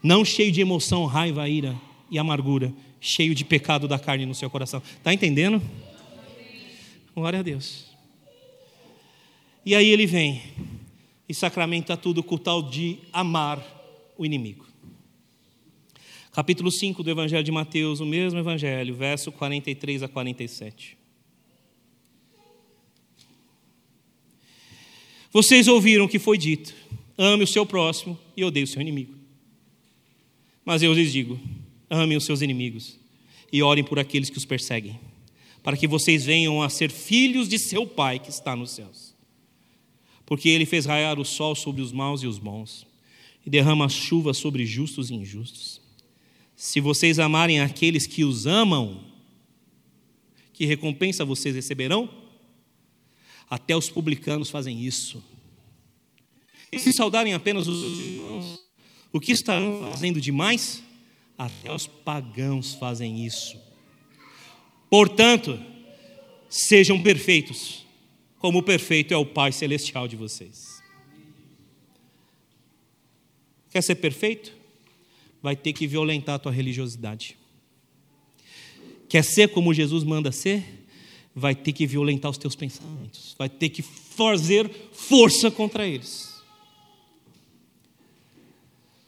[0.02, 1.74] Não cheio de emoção, raiva, ira
[2.10, 4.82] e amargura, cheio de pecado da carne no seu coração.
[4.98, 5.62] Está entendendo?
[7.14, 7.86] Glória a Deus.
[9.64, 10.42] E aí ele vem
[11.28, 13.64] e sacramenta tudo com o tal de amar
[14.18, 14.66] o inimigo.
[16.32, 20.98] Capítulo 5 do Evangelho de Mateus, o mesmo Evangelho, verso 43 a 47.
[25.32, 26.74] Vocês ouviram o que foi dito:
[27.16, 29.14] ame o seu próximo e odeie o seu inimigo.
[30.64, 31.38] Mas eu lhes digo:
[31.88, 32.98] amem os seus inimigos
[33.52, 34.98] e orem por aqueles que os perseguem,
[35.64, 39.14] para que vocês venham a ser filhos de seu Pai que está nos céus.
[40.26, 42.86] Porque ele fez raiar o sol sobre os maus e os bons,
[43.44, 45.80] e derrama chuva sobre justos e injustos.
[46.54, 49.02] Se vocês amarem aqueles que os amam,
[50.52, 52.10] que recompensa vocês receberão?
[53.48, 55.24] Até os publicanos fazem isso.
[56.70, 58.60] E se saudarem apenas os irmãos,
[59.10, 60.82] o que estarão fazendo demais?
[61.38, 63.63] Até os pagãos fazem isso.
[64.94, 65.60] Portanto,
[66.48, 67.84] sejam perfeitos,
[68.38, 70.80] como o perfeito é o Pai Celestial de vocês.
[73.70, 74.56] Quer ser perfeito?
[75.42, 77.36] Vai ter que violentar a tua religiosidade.
[79.08, 80.86] Quer ser como Jesus manda ser?
[81.34, 86.40] Vai ter que violentar os teus pensamentos, vai ter que fazer força contra eles.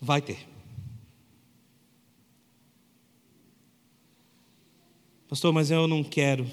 [0.01, 0.56] Vai ter.
[5.29, 6.49] Pastor, mas eu não quero.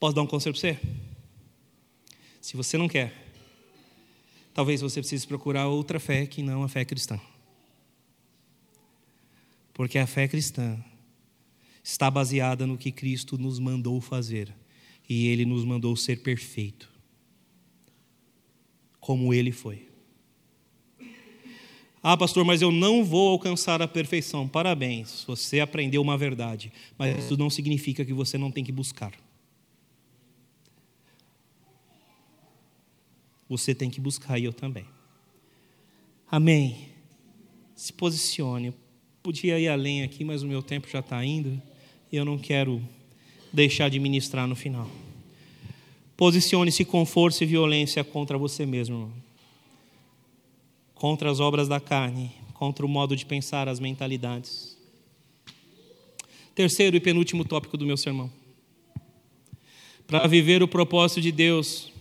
[0.00, 0.80] Posso dar um conselho para você?
[2.40, 3.12] Se você não quer,
[4.52, 7.20] talvez você precise procurar outra fé que não a fé cristã.
[9.72, 10.82] Porque a fé cristã
[11.84, 14.52] está baseada no que Cristo nos mandou fazer.
[15.08, 16.90] E Ele nos mandou ser perfeito,
[18.98, 19.88] como Ele foi.
[22.08, 24.46] Ah, pastor, mas eu não vou alcançar a perfeição.
[24.46, 29.12] Parabéns, você aprendeu uma verdade, mas isso não significa que você não tem que buscar.
[33.48, 34.84] Você tem que buscar e eu também.
[36.30, 36.90] Amém.
[37.74, 38.68] Se posicione.
[38.68, 38.74] Eu
[39.20, 41.60] podia ir além aqui, mas o meu tempo já está indo
[42.12, 42.80] e eu não quero
[43.52, 44.88] deixar de ministrar no final.
[46.16, 49.25] Posicione-se com força e violência contra você mesmo, irmão.
[50.96, 54.76] Contra as obras da carne, contra o modo de pensar, as mentalidades.
[56.54, 58.32] Terceiro e penúltimo tópico do meu sermão.
[60.06, 61.92] Para viver o propósito de Deus,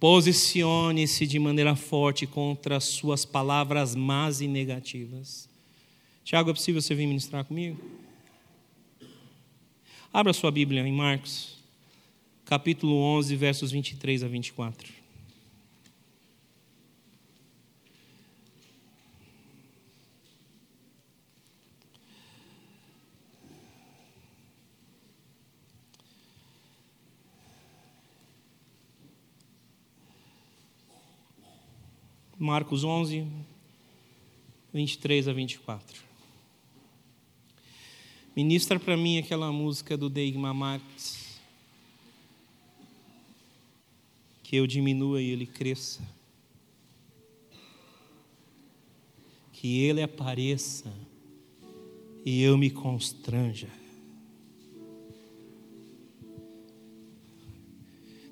[0.00, 5.48] posicione-se de maneira forte contra as suas palavras más e negativas.
[6.24, 7.78] Tiago, é possível você vir ministrar comigo?
[10.10, 11.58] Abra sua Bíblia em Marcos,
[12.46, 14.95] capítulo 11, versos 23 a 24.
[32.38, 33.26] Marcos 11,
[34.72, 36.02] 23 a 24.
[38.36, 41.40] Ministra para mim aquela música do Deigma Marx.
[44.42, 46.06] Que eu diminua e ele cresça.
[49.50, 50.92] Que ele apareça
[52.22, 53.70] e eu me constranja.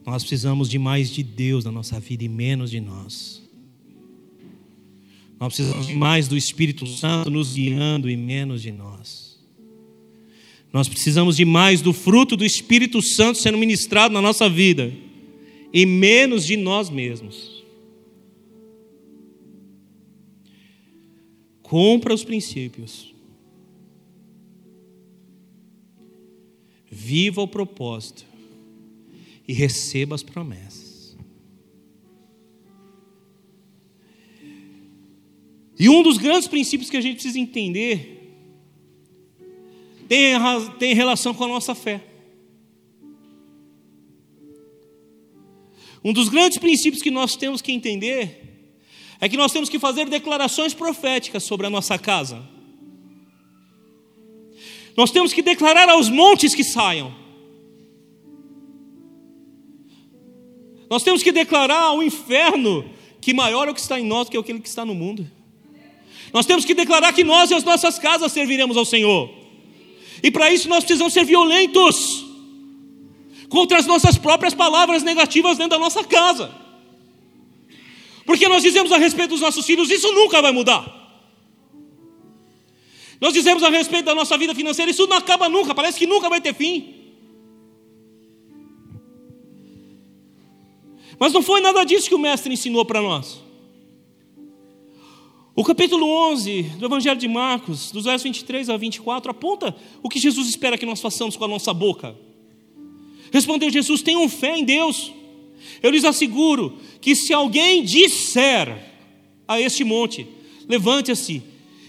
[0.05, 3.44] Nós precisamos de mais de Deus na nossa vida e menos de nós.
[5.39, 9.39] Nós precisamos mais do Espírito Santo nos guiando e menos de nós.
[10.73, 14.93] Nós precisamos de mais do fruto do Espírito Santo sendo ministrado na nossa vida
[15.73, 17.65] e menos de nós mesmos.
[21.63, 23.13] Compra os princípios.
[26.91, 28.25] Viva o propósito
[29.49, 30.84] e receba as promessas.
[35.79, 38.15] E um dos grandes princípios que a gente precisa entender
[40.09, 40.35] tem,
[40.79, 42.03] tem relação com a nossa fé.
[46.05, 48.43] Um dos grandes princípios que nós temos que entender
[49.21, 52.47] é que nós temos que fazer declarações proféticas sobre a nossa casa.
[54.97, 57.13] Nós temos que declarar aos montes que saiam.
[60.91, 62.89] Nós temos que declarar ao inferno
[63.21, 65.29] que maior é o que está em nós do que aquele que está no mundo.
[66.35, 69.31] Nós temos que declarar que nós e as nossas casas serviremos ao Senhor.
[70.21, 72.25] E para isso nós precisamos ser violentos
[73.49, 76.53] contra as nossas próprias palavras negativas dentro da nossa casa.
[78.27, 80.85] Porque nós dizemos a respeito dos nossos filhos, isso nunca vai mudar.
[83.21, 86.29] Nós dizemos a respeito da nossa vida financeira, isso não acaba nunca, parece que nunca
[86.29, 86.95] vai ter fim.
[91.17, 93.45] Mas não foi nada disso que o mestre ensinou para nós.
[95.57, 100.19] O capítulo 11 do Evangelho de Marcos, dos versos 23 a 24, aponta o que
[100.19, 102.17] Jesus espera que nós façamos com a nossa boca.
[103.33, 105.13] Respondeu Jesus: Tenham fé em Deus.
[105.81, 108.85] Eu lhes asseguro que se alguém disser
[109.47, 110.27] a este monte,
[110.69, 111.41] levante-se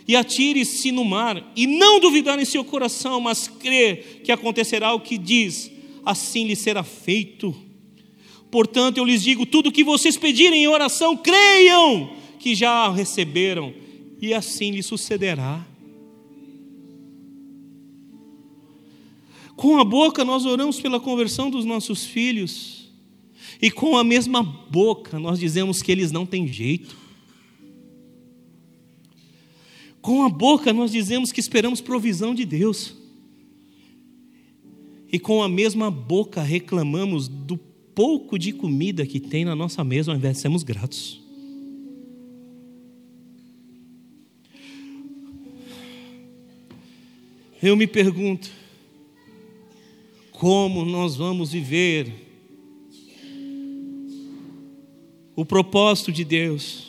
[0.08, 5.00] e atire-se no mar, e não duvidar em seu coração, mas crer que acontecerá o
[5.00, 5.72] que diz,
[6.06, 7.56] assim lhe será feito.
[8.52, 13.74] Portanto, eu lhes digo: tudo que vocês pedirem em oração, creiam que já receberam,
[14.22, 15.66] e assim lhe sucederá.
[19.56, 22.88] Com a boca nós oramos pela conversão dos nossos filhos,
[23.60, 26.96] e com a mesma boca nós dizemos que eles não têm jeito.
[30.00, 32.94] Com a boca nós dizemos que esperamos provisão de Deus.
[35.12, 40.12] E com a mesma boca reclamamos do pouco de comida que tem na nossa mesa,
[40.12, 41.25] ao invés de sermos gratos.
[47.66, 48.50] Eu me pergunto,
[50.32, 52.14] como nós vamos viver
[55.36, 56.86] o propósito de Deus?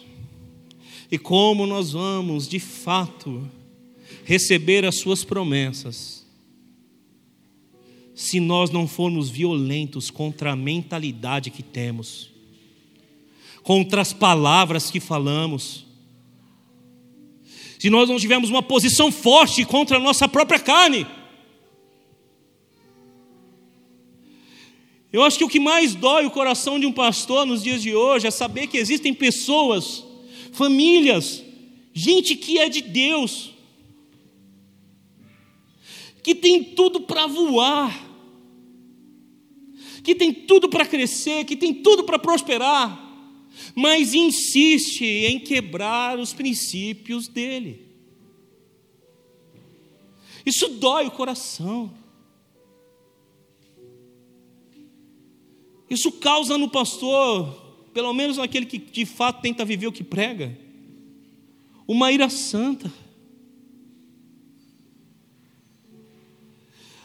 [1.11, 3.49] e como nós vamos, de fato,
[4.25, 6.27] receber as Suas promessas,
[8.15, 12.31] se nós não formos violentos contra a mentalidade que temos,
[13.63, 15.86] contra as palavras que falamos,
[17.87, 21.07] se nós não tivermos uma posição forte contra a nossa própria carne.
[25.13, 27.95] Eu acho que o que mais dói o coração de um pastor nos dias de
[27.95, 30.05] hoje é saber que existem pessoas
[30.51, 31.45] famílias,
[31.95, 33.53] gente que é de Deus,
[36.25, 37.97] que tem tudo para voar,
[40.03, 43.06] que tem tudo para crescer, que tem tudo para prosperar,
[43.75, 47.87] mas insiste em quebrar os princípios dele.
[50.45, 51.93] Isso dói o coração.
[55.89, 57.67] Isso causa no pastor
[57.97, 60.55] pelo menos naquele que de fato tenta viver o que prega,
[61.89, 62.93] uma ira santa.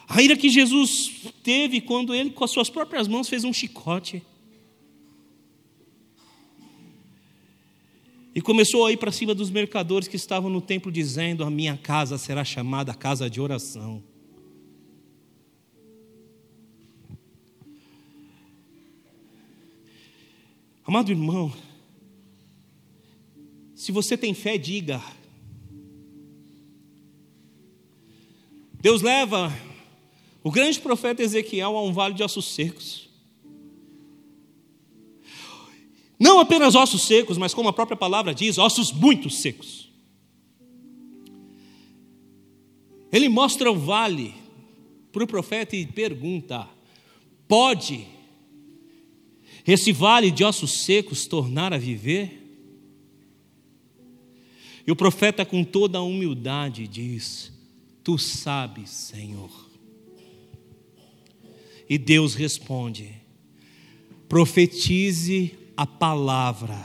[0.06, 4.22] A ira que Jesus teve quando ele, com as suas próprias mãos, fez um chicote.
[8.33, 11.75] E começou a ir para cima dos mercadores que estavam no templo, dizendo: A minha
[11.75, 14.01] casa será chamada casa de oração.
[20.85, 21.53] Amado irmão,
[23.75, 25.01] se você tem fé, diga.
[28.79, 29.53] Deus leva
[30.43, 33.10] o grande profeta Ezequiel a um vale de ossos secos.
[36.22, 39.89] Não apenas ossos secos, mas como a própria palavra diz, ossos muito secos.
[43.11, 44.31] Ele mostra o vale
[45.11, 46.69] para o profeta e pergunta:
[47.48, 48.06] pode
[49.65, 52.38] esse vale de ossos secos tornar a viver?
[54.85, 57.52] E o profeta, com toda a humildade, diz:
[58.03, 59.49] Tu sabes, Senhor.
[61.89, 63.10] E Deus responde:
[64.30, 66.79] Profetize a palavra,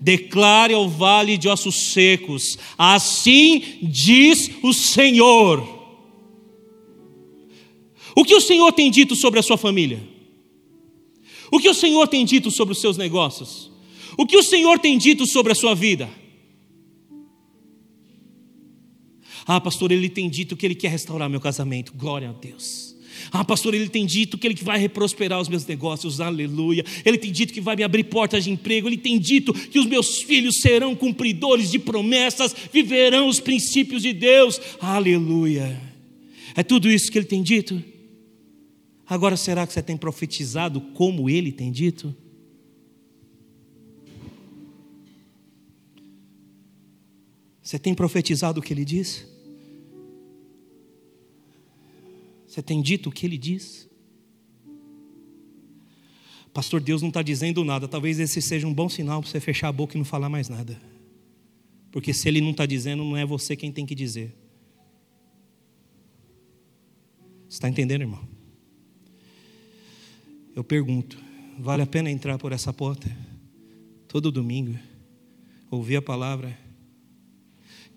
[0.00, 5.80] declare ao vale de ossos secos: Assim diz o Senhor.
[8.14, 10.00] O que o Senhor tem dito sobre a sua família?
[11.50, 13.68] O que o Senhor tem dito sobre os seus negócios?
[14.16, 16.08] O que o Senhor tem dito sobre a sua vida?
[19.44, 21.92] Ah, pastor, ele tem dito que ele quer restaurar meu casamento.
[21.96, 22.89] Glória a Deus.
[23.30, 26.20] Ah, pastor, ele tem dito que ele vai prosperar os meus negócios.
[26.20, 26.84] Aleluia.
[27.04, 28.88] Ele tem dito que vai me abrir portas de emprego.
[28.88, 34.12] Ele tem dito que os meus filhos serão cumpridores de promessas, viverão os princípios de
[34.12, 34.60] Deus.
[34.80, 35.80] Aleluia.
[36.54, 37.82] É tudo isso que ele tem dito?
[39.06, 42.14] Agora, será que você tem profetizado como ele tem dito?
[47.62, 49.29] Você tem profetizado o que ele diz?
[52.50, 53.88] Você tem dito o que ele diz?
[56.52, 57.86] Pastor, Deus não está dizendo nada.
[57.86, 60.48] Talvez esse seja um bom sinal para você fechar a boca e não falar mais
[60.48, 60.82] nada.
[61.92, 64.34] Porque se ele não está dizendo, não é você quem tem que dizer.
[67.48, 68.28] Está entendendo, irmão?
[70.52, 71.22] Eu pergunto:
[71.56, 73.16] vale a pena entrar por essa porta
[74.08, 74.76] todo domingo,
[75.70, 76.58] ouvir a palavra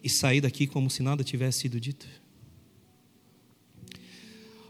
[0.03, 2.23] e sair daqui como se nada tivesse sido dito?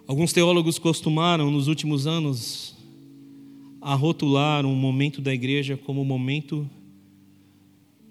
[0.05, 2.75] Alguns teólogos costumaram, nos últimos anos,
[3.79, 6.69] a rotular um momento da igreja como o momento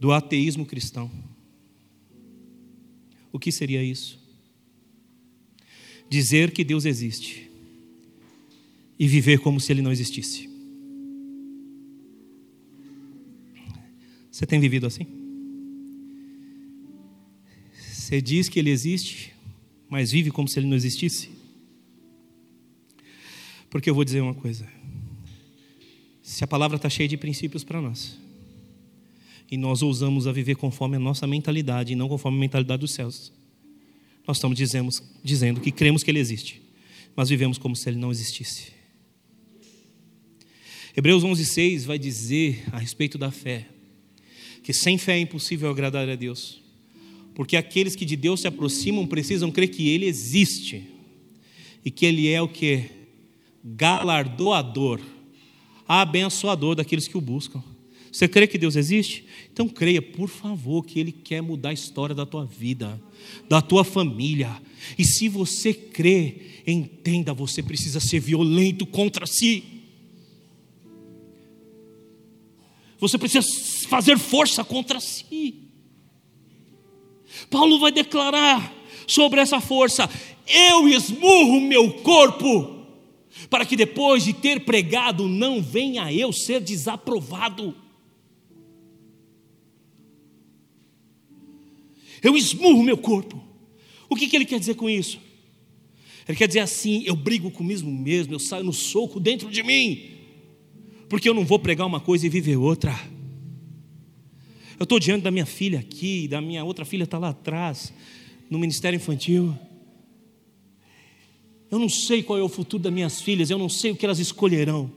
[0.00, 1.10] do ateísmo cristão.
[3.30, 4.18] O que seria isso?
[6.08, 7.50] Dizer que Deus existe
[8.98, 10.48] e viver como se ele não existisse.
[14.30, 15.06] Você tem vivido assim?
[17.92, 19.32] Você diz que ele existe,
[19.88, 21.41] mas vive como se ele não existisse?
[23.72, 24.68] Porque eu vou dizer uma coisa:
[26.22, 28.18] se a palavra está cheia de princípios para nós,
[29.50, 32.92] e nós ousamos a viver conforme a nossa mentalidade e não conforme a mentalidade dos
[32.92, 33.32] céus,
[34.26, 34.90] nós estamos dizendo,
[35.24, 36.60] dizendo que cremos que ele existe,
[37.16, 38.72] mas vivemos como se ele não existisse.
[40.94, 43.68] Hebreus 11:6 vai dizer a respeito da fé
[44.62, 46.60] que sem fé é impossível agradar a Deus.
[47.34, 50.84] Porque aqueles que de Deus se aproximam precisam crer que Ele existe
[51.82, 53.01] e que Ele é o que?
[53.64, 55.00] Galardoador,
[55.86, 57.62] abençoador daqueles que o buscam.
[58.12, 59.24] Você crê que Deus existe?
[59.50, 63.00] Então creia, por favor, que Ele quer mudar a história da tua vida,
[63.48, 64.60] da tua família.
[64.98, 69.64] E se você crê, entenda, você precisa ser violento contra si.
[72.98, 73.46] Você precisa
[73.88, 75.62] fazer força contra si.
[77.50, 78.74] Paulo vai declarar
[79.06, 80.08] sobre essa força:
[80.46, 82.81] eu esmurro meu corpo,
[83.48, 87.74] para que depois de ter pregado não venha eu ser desaprovado.
[92.22, 93.42] Eu esmurro meu corpo.
[94.08, 95.18] O que, que ele quer dizer com isso?
[96.28, 100.10] Ele quer dizer assim: eu brigo comigo mesmo, eu saio no soco dentro de mim,
[101.08, 102.92] porque eu não vou pregar uma coisa e viver outra.
[104.78, 107.92] Eu estou diante da minha filha aqui, da minha outra filha está lá atrás,
[108.48, 109.56] no ministério infantil.
[111.72, 114.04] Eu não sei qual é o futuro das minhas filhas, eu não sei o que
[114.04, 114.92] elas escolherão.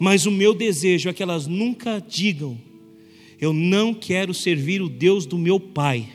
[0.00, 2.58] Mas o meu desejo é que elas nunca digam:
[3.38, 6.08] Eu não quero servir o Deus do meu pai,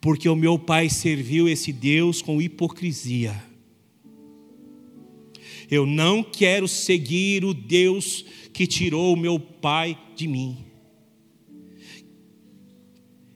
[0.00, 3.34] porque o meu pai serviu esse Deus com hipocrisia.
[5.68, 10.67] Eu não quero seguir o Deus que tirou o meu pai de mim.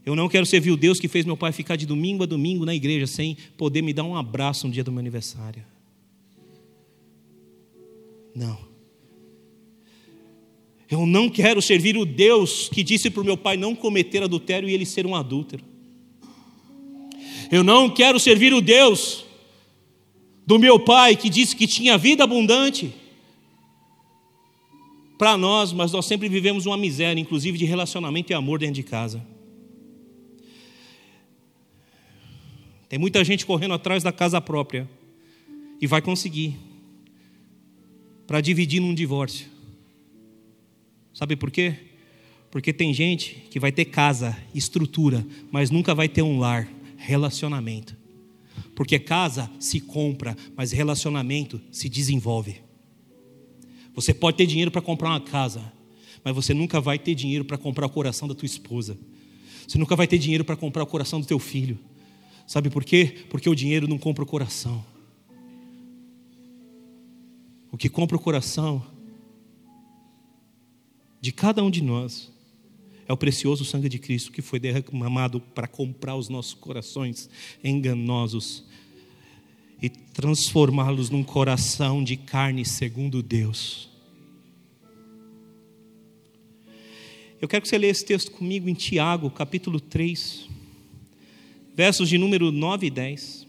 [0.05, 2.65] Eu não quero servir o Deus que fez meu pai ficar de domingo a domingo
[2.65, 5.65] na igreja sem poder me dar um abraço no dia do meu aniversário.
[8.35, 8.59] Não.
[10.91, 14.69] Eu não quero servir o Deus que disse para o meu pai não cometer adultério
[14.69, 15.65] e ele ser um adúltero.
[17.51, 19.25] Eu não quero servir o Deus
[20.47, 22.93] do meu pai que disse que tinha vida abundante
[25.17, 28.83] para nós, mas nós sempre vivemos uma miséria, inclusive de relacionamento e amor dentro de
[28.83, 29.25] casa.
[32.93, 34.87] Tem muita gente correndo atrás da casa própria
[35.81, 36.59] e vai conseguir
[38.27, 39.47] para dividir num divórcio.
[41.15, 41.75] Sabe por quê?
[42.51, 47.97] Porque tem gente que vai ter casa, estrutura, mas nunca vai ter um lar, relacionamento.
[48.75, 52.61] Porque casa se compra, mas relacionamento se desenvolve.
[53.95, 55.73] Você pode ter dinheiro para comprar uma casa,
[56.23, 58.99] mas você nunca vai ter dinheiro para comprar o coração da tua esposa.
[59.67, 61.79] Você nunca vai ter dinheiro para comprar o coração do teu filho.
[62.47, 63.25] Sabe por quê?
[63.31, 64.85] Porque o dinheiro não compra o coração.
[67.71, 68.85] O que compra o coração
[71.21, 72.31] de cada um de nós
[73.09, 77.31] é o precioso sangue de Cristo que foi derramado para comprar os nossos corações
[77.63, 78.65] enganosos
[79.81, 83.89] e transformá-los num coração de carne segundo Deus.
[87.41, 90.49] Eu quero que você leia esse texto comigo em Tiago, capítulo 3,
[91.75, 93.47] versos de número 9 e 10,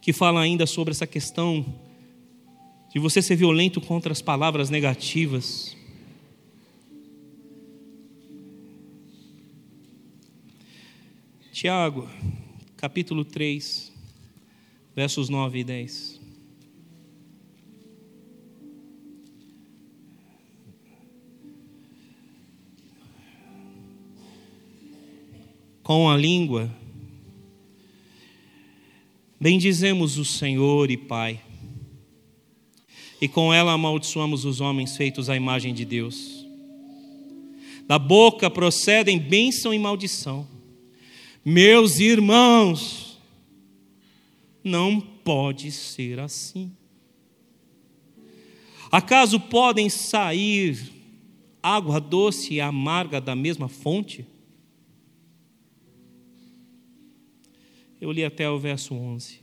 [0.00, 1.64] que fala ainda sobre essa questão
[2.92, 5.76] de você ser violento contra as palavras negativas.
[11.52, 12.08] Tiago,
[12.76, 13.92] capítulo 3,
[14.94, 16.23] versos 9 e 10.
[25.84, 26.74] Com a língua,
[29.38, 31.42] bendizemos o Senhor e Pai,
[33.20, 36.46] e com ela amaldiçoamos os homens feitos à imagem de Deus.
[37.86, 40.48] Da boca procedem bênção e maldição.
[41.44, 43.18] Meus irmãos,
[44.64, 46.72] não pode ser assim.
[48.90, 50.78] Acaso podem sair
[51.62, 54.26] água doce e amarga da mesma fonte?
[58.04, 59.40] Eu li até o verso 11.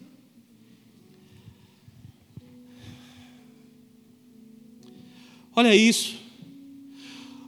[5.56, 6.16] Olha isso.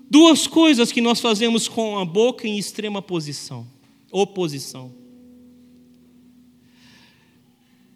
[0.10, 3.68] Duas coisas que nós fazemos com a boca em extrema posição
[4.14, 4.94] oposição.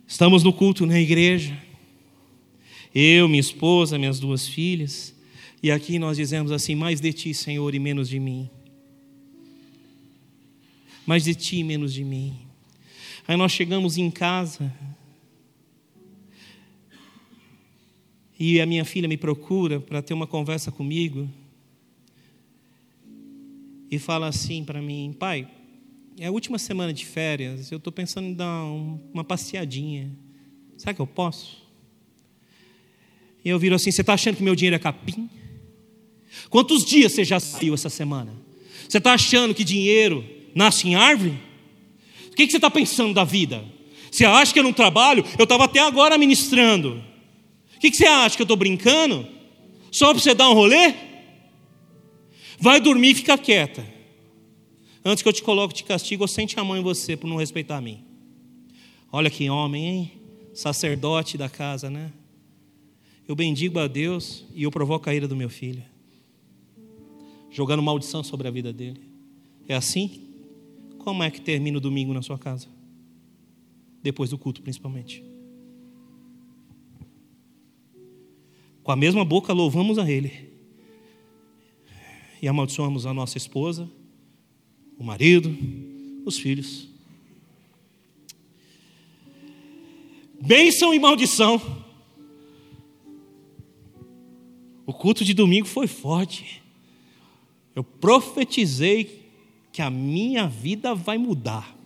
[0.07, 1.55] Estamos no culto na igreja,
[2.93, 5.15] eu, minha esposa, minhas duas filhas,
[5.61, 8.47] e aqui nós dizemos assim: mais de ti, Senhor, e menos de mim.
[11.05, 12.46] mais de ti, menos de mim.
[13.27, 14.73] Aí nós chegamos em casa
[18.39, 21.29] e a minha filha me procura para ter uma conversa comigo
[23.91, 25.45] e fala assim para mim: pai,
[26.17, 28.63] é a última semana de férias, eu estou pensando em dar
[29.13, 30.09] uma passeadinha.
[30.77, 31.67] Será que eu posso?
[33.43, 35.29] E eu viro assim: você está achando que meu dinheiro é capim?
[36.49, 38.33] Quantos dias você já saiu essa semana?
[38.87, 40.23] Você está achando que dinheiro
[40.55, 41.37] nasce em árvore?
[42.37, 43.65] Que, que você está pensando da vida?
[44.11, 45.25] Você acha que eu não trabalho?
[45.37, 47.03] Eu estava até agora ministrando.
[47.75, 49.27] O que, que você acha que eu estou brincando?
[49.91, 50.93] Só para você dar um rolê?
[52.59, 53.85] Vai dormir e fica quieta.
[55.03, 57.37] Antes que eu te coloque de castigo, eu sente a mão em você por não
[57.37, 58.03] respeitar a mim.
[59.11, 60.11] Olha que homem, hein?
[60.53, 62.11] Sacerdote da casa, né?
[63.27, 65.83] Eu bendigo a Deus e eu provoco a ira do meu filho
[67.49, 69.01] jogando maldição sobre a vida dele.
[69.67, 70.26] É assim?
[71.07, 72.67] Como é que termina o domingo na sua casa?
[74.03, 75.23] Depois do culto, principalmente.
[78.83, 80.51] Com a mesma boca louvamos a Ele
[82.41, 83.89] e amaldiçoamos a nossa esposa,
[84.99, 85.57] o marido,
[86.25, 86.89] os filhos.
[90.41, 91.85] Bênção e maldição.
[94.85, 96.61] O culto de domingo foi forte.
[97.73, 99.16] Eu profetizei
[99.77, 101.77] que a minha vida vai mudar.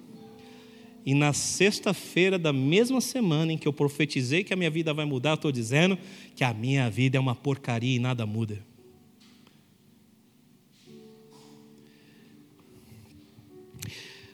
[1.06, 5.04] E na sexta-feira da mesma semana em que eu profetizei que a minha vida vai
[5.04, 5.98] mudar, eu estou dizendo
[6.34, 8.66] que a minha vida é uma porcaria e nada muda.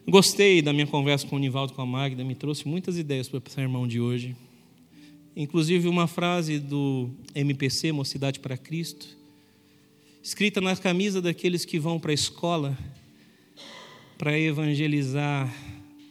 [0.07, 3.39] Gostei da minha conversa com o Nivaldo com a Magda, me trouxe muitas ideias para
[3.39, 4.35] o sermão de hoje.
[5.35, 9.17] Inclusive uma frase do MPC, Mocidade para Cristo,
[10.21, 12.77] escrita na camisa daqueles que vão para a escola
[14.17, 15.53] para evangelizar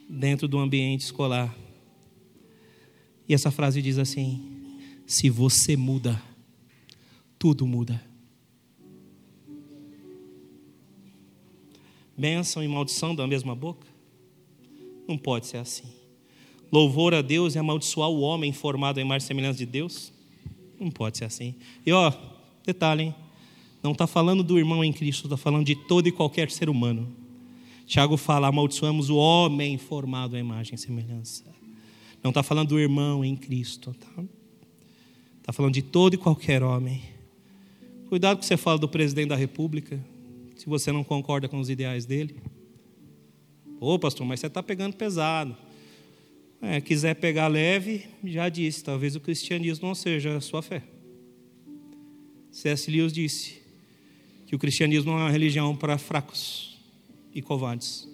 [0.08, 1.54] dentro do ambiente escolar.
[3.28, 4.40] E essa frase diz assim:
[5.06, 6.22] se você muda,
[7.38, 8.02] tudo muda.
[12.16, 13.86] Bênção e maldição da mesma boca?
[15.06, 15.92] Não pode ser assim.
[16.72, 20.12] Louvor a Deus e amaldiçoar o homem formado em mais semelhança de Deus?
[20.80, 21.54] Não pode ser assim.
[21.84, 22.12] E ó,
[22.64, 23.14] detalhe, hein?
[23.82, 27.25] Não está falando do irmão em Cristo, está falando de todo e qualquer ser humano.
[27.86, 31.44] Tiago fala: amaldiçoamos o homem formado à imagem e semelhança.
[32.22, 33.90] Não está falando do irmão em Cristo.
[33.90, 34.24] Está
[35.44, 37.02] tá falando de todo e qualquer homem.
[38.08, 40.04] Cuidado que você fala do presidente da república,
[40.56, 42.36] se você não concorda com os ideais dele.
[43.80, 45.56] Ô pastor, mas você está pegando pesado.
[46.60, 50.82] É, quiser pegar leve, já disse, talvez o cristianismo não seja a sua fé.
[52.50, 52.90] C.S.
[52.90, 53.62] Lewis disse:
[54.46, 56.75] que o cristianismo é uma religião para fracos
[57.36, 58.08] e covardes.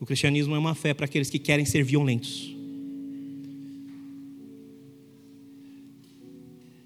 [0.00, 2.52] O cristianismo é uma fé para aqueles que querem ser violentos.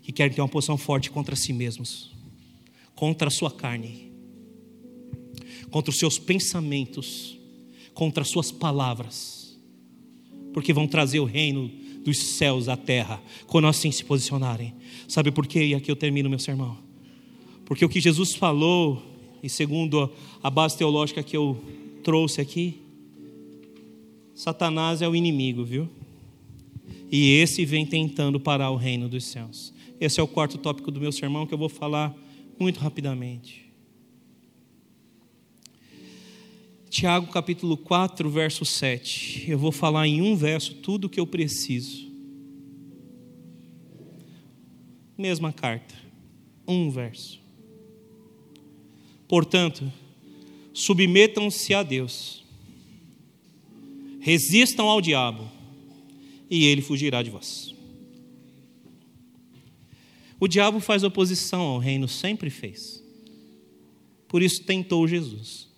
[0.03, 2.13] Que querem ter uma posição forte contra si mesmos,
[2.95, 4.13] contra a sua carne,
[5.71, 7.39] contra os seus pensamentos,
[7.95, 9.59] contra as suas palavras,
[10.53, 11.71] porque vão trazer o reino
[12.05, 14.75] dos céus à terra, quando assim se posicionarem.
[15.09, 15.65] Sabe por quê?
[15.65, 16.87] E aqui eu termino meu sermão
[17.67, 19.03] porque o que Jesus falou,
[19.43, 20.11] e segundo
[20.43, 21.63] a base teológica que eu
[22.03, 22.81] trouxe aqui,
[24.35, 25.89] Satanás é o inimigo, viu?
[27.11, 29.73] E esse vem tentando parar o reino dos céus.
[30.01, 32.15] Esse é o quarto tópico do meu sermão que eu vou falar
[32.59, 33.67] muito rapidamente.
[36.91, 39.51] Tiago capítulo 4, verso 7.
[39.51, 42.11] Eu vou falar em um verso tudo o que eu preciso.
[45.17, 45.95] Mesma carta,
[46.67, 47.46] um verso.
[49.29, 49.93] Portanto,
[50.73, 52.45] submetam-se a Deus,
[54.21, 55.51] resistam ao diabo,
[56.49, 57.75] e ele fugirá de vós.
[60.39, 63.03] O diabo faz oposição ao reino, sempre fez.
[64.29, 65.69] Por isso tentou Jesus.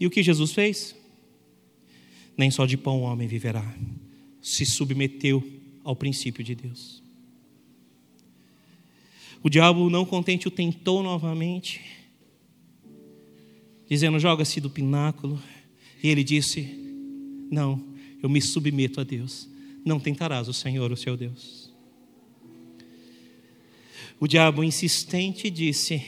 [0.00, 0.96] E o que Jesus fez?
[2.36, 3.76] Nem só de pão o homem viverá.
[4.40, 5.42] Se submeteu
[5.84, 7.02] ao princípio de Deus.
[9.42, 11.82] O diabo, não contente, o tentou novamente
[13.94, 15.40] dizendo: joga-se do pináculo.
[16.02, 16.68] E ele disse:
[17.50, 17.82] Não,
[18.22, 19.48] eu me submeto a Deus.
[19.84, 21.72] Não tentarás o Senhor, o seu Deus.
[24.20, 26.02] O diabo insistente disse: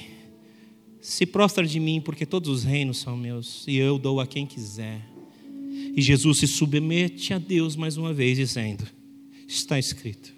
[1.00, 4.46] Se prostra de mim, porque todos os reinos são meus, e eu dou a quem
[4.46, 5.00] quiser.
[5.94, 8.86] E Jesus se submete a Deus mais uma vez, dizendo:
[9.46, 10.32] Está escrito: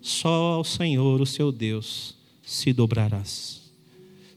[0.00, 3.58] Só ao Senhor, o seu Deus, se dobrarás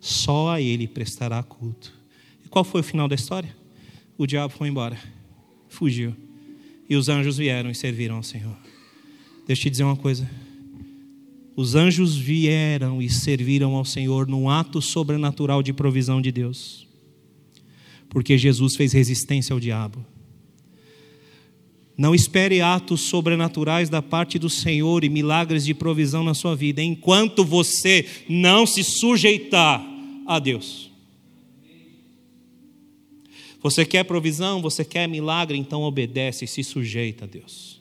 [0.01, 1.93] só a Ele prestará culto.
[2.51, 3.55] Qual foi o final da história?
[4.17, 4.99] O diabo foi embora,
[5.69, 6.13] fugiu.
[6.89, 8.55] E os anjos vieram e serviram ao Senhor.
[9.47, 10.29] Deixa eu te dizer uma coisa.
[11.55, 16.85] Os anjos vieram e serviram ao Senhor num ato sobrenatural de provisão de Deus.
[18.09, 20.05] Porque Jesus fez resistência ao diabo.
[21.97, 26.81] Não espere atos sobrenaturais da parte do Senhor e milagres de provisão na sua vida,
[26.81, 29.81] enquanto você não se sujeitar
[30.27, 30.90] a Deus.
[33.61, 37.79] Você quer provisão, você quer milagre, então obedece e se sujeita a Deus.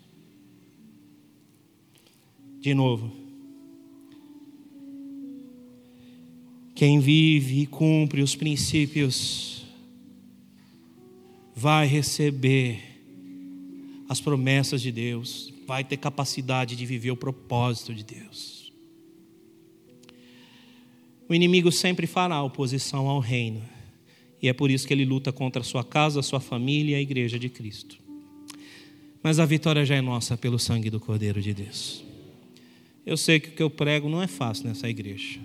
[2.60, 3.10] De novo.
[6.74, 9.64] Quem vive e cumpre os princípios
[11.54, 12.82] vai receber
[14.08, 18.72] as promessas de Deus, vai ter capacidade de viver o propósito de Deus.
[21.28, 23.62] O inimigo sempre fará oposição ao reino,
[24.42, 26.98] e é por isso que ele luta contra a sua casa, a sua família e
[26.98, 27.98] a igreja de Cristo.
[29.22, 32.02] Mas a vitória já é nossa pelo sangue do Cordeiro de Deus.
[33.04, 35.40] Eu sei que o que eu prego não é fácil nessa igreja.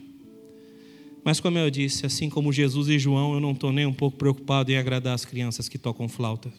[1.23, 4.15] Mas, como eu disse, assim como Jesus e João, eu não estou nem um pouco
[4.15, 6.53] preocupado em agradar as crianças que tocam flauta.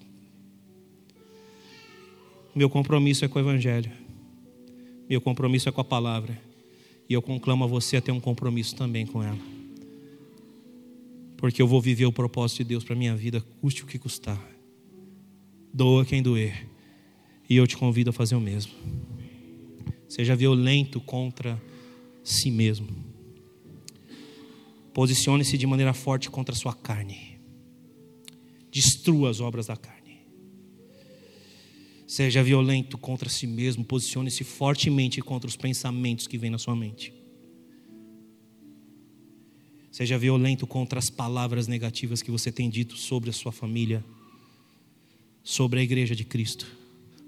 [2.54, 3.92] Meu compromisso é com o Evangelho.
[5.08, 6.40] Meu compromisso é com a palavra.
[7.08, 9.55] E eu conclamo a você a ter um compromisso também com ela.
[11.36, 14.42] Porque eu vou viver o propósito de Deus para minha vida, custe o que custar.
[15.72, 16.66] Doa quem doer.
[17.48, 18.72] E eu te convido a fazer o mesmo.
[20.08, 21.60] Seja violento contra
[22.24, 22.88] si mesmo.
[24.94, 27.38] Posicione-se de maneira forte contra a sua carne.
[28.70, 29.96] Destrua as obras da carne.
[32.06, 37.12] Seja violento contra si mesmo, posicione-se fortemente contra os pensamentos que vêm na sua mente.
[39.96, 44.04] Seja violento contra as palavras negativas que você tem dito sobre a sua família,
[45.42, 46.66] sobre a igreja de Cristo,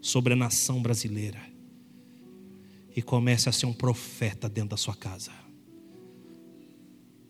[0.03, 1.41] sobre a nação brasileira.
[2.95, 5.33] E comece a ser um profeta dentro da sua casa.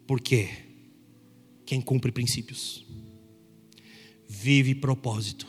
[0.08, 0.48] Por quê?
[1.64, 2.84] Quem cumpre princípios,
[4.26, 5.46] vive propósito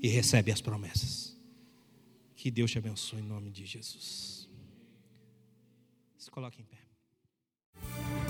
[0.00, 1.36] e recebe as promessas.
[2.36, 4.48] Que Deus te abençoe em nome de Jesus.
[6.16, 8.29] Se coloque em pé.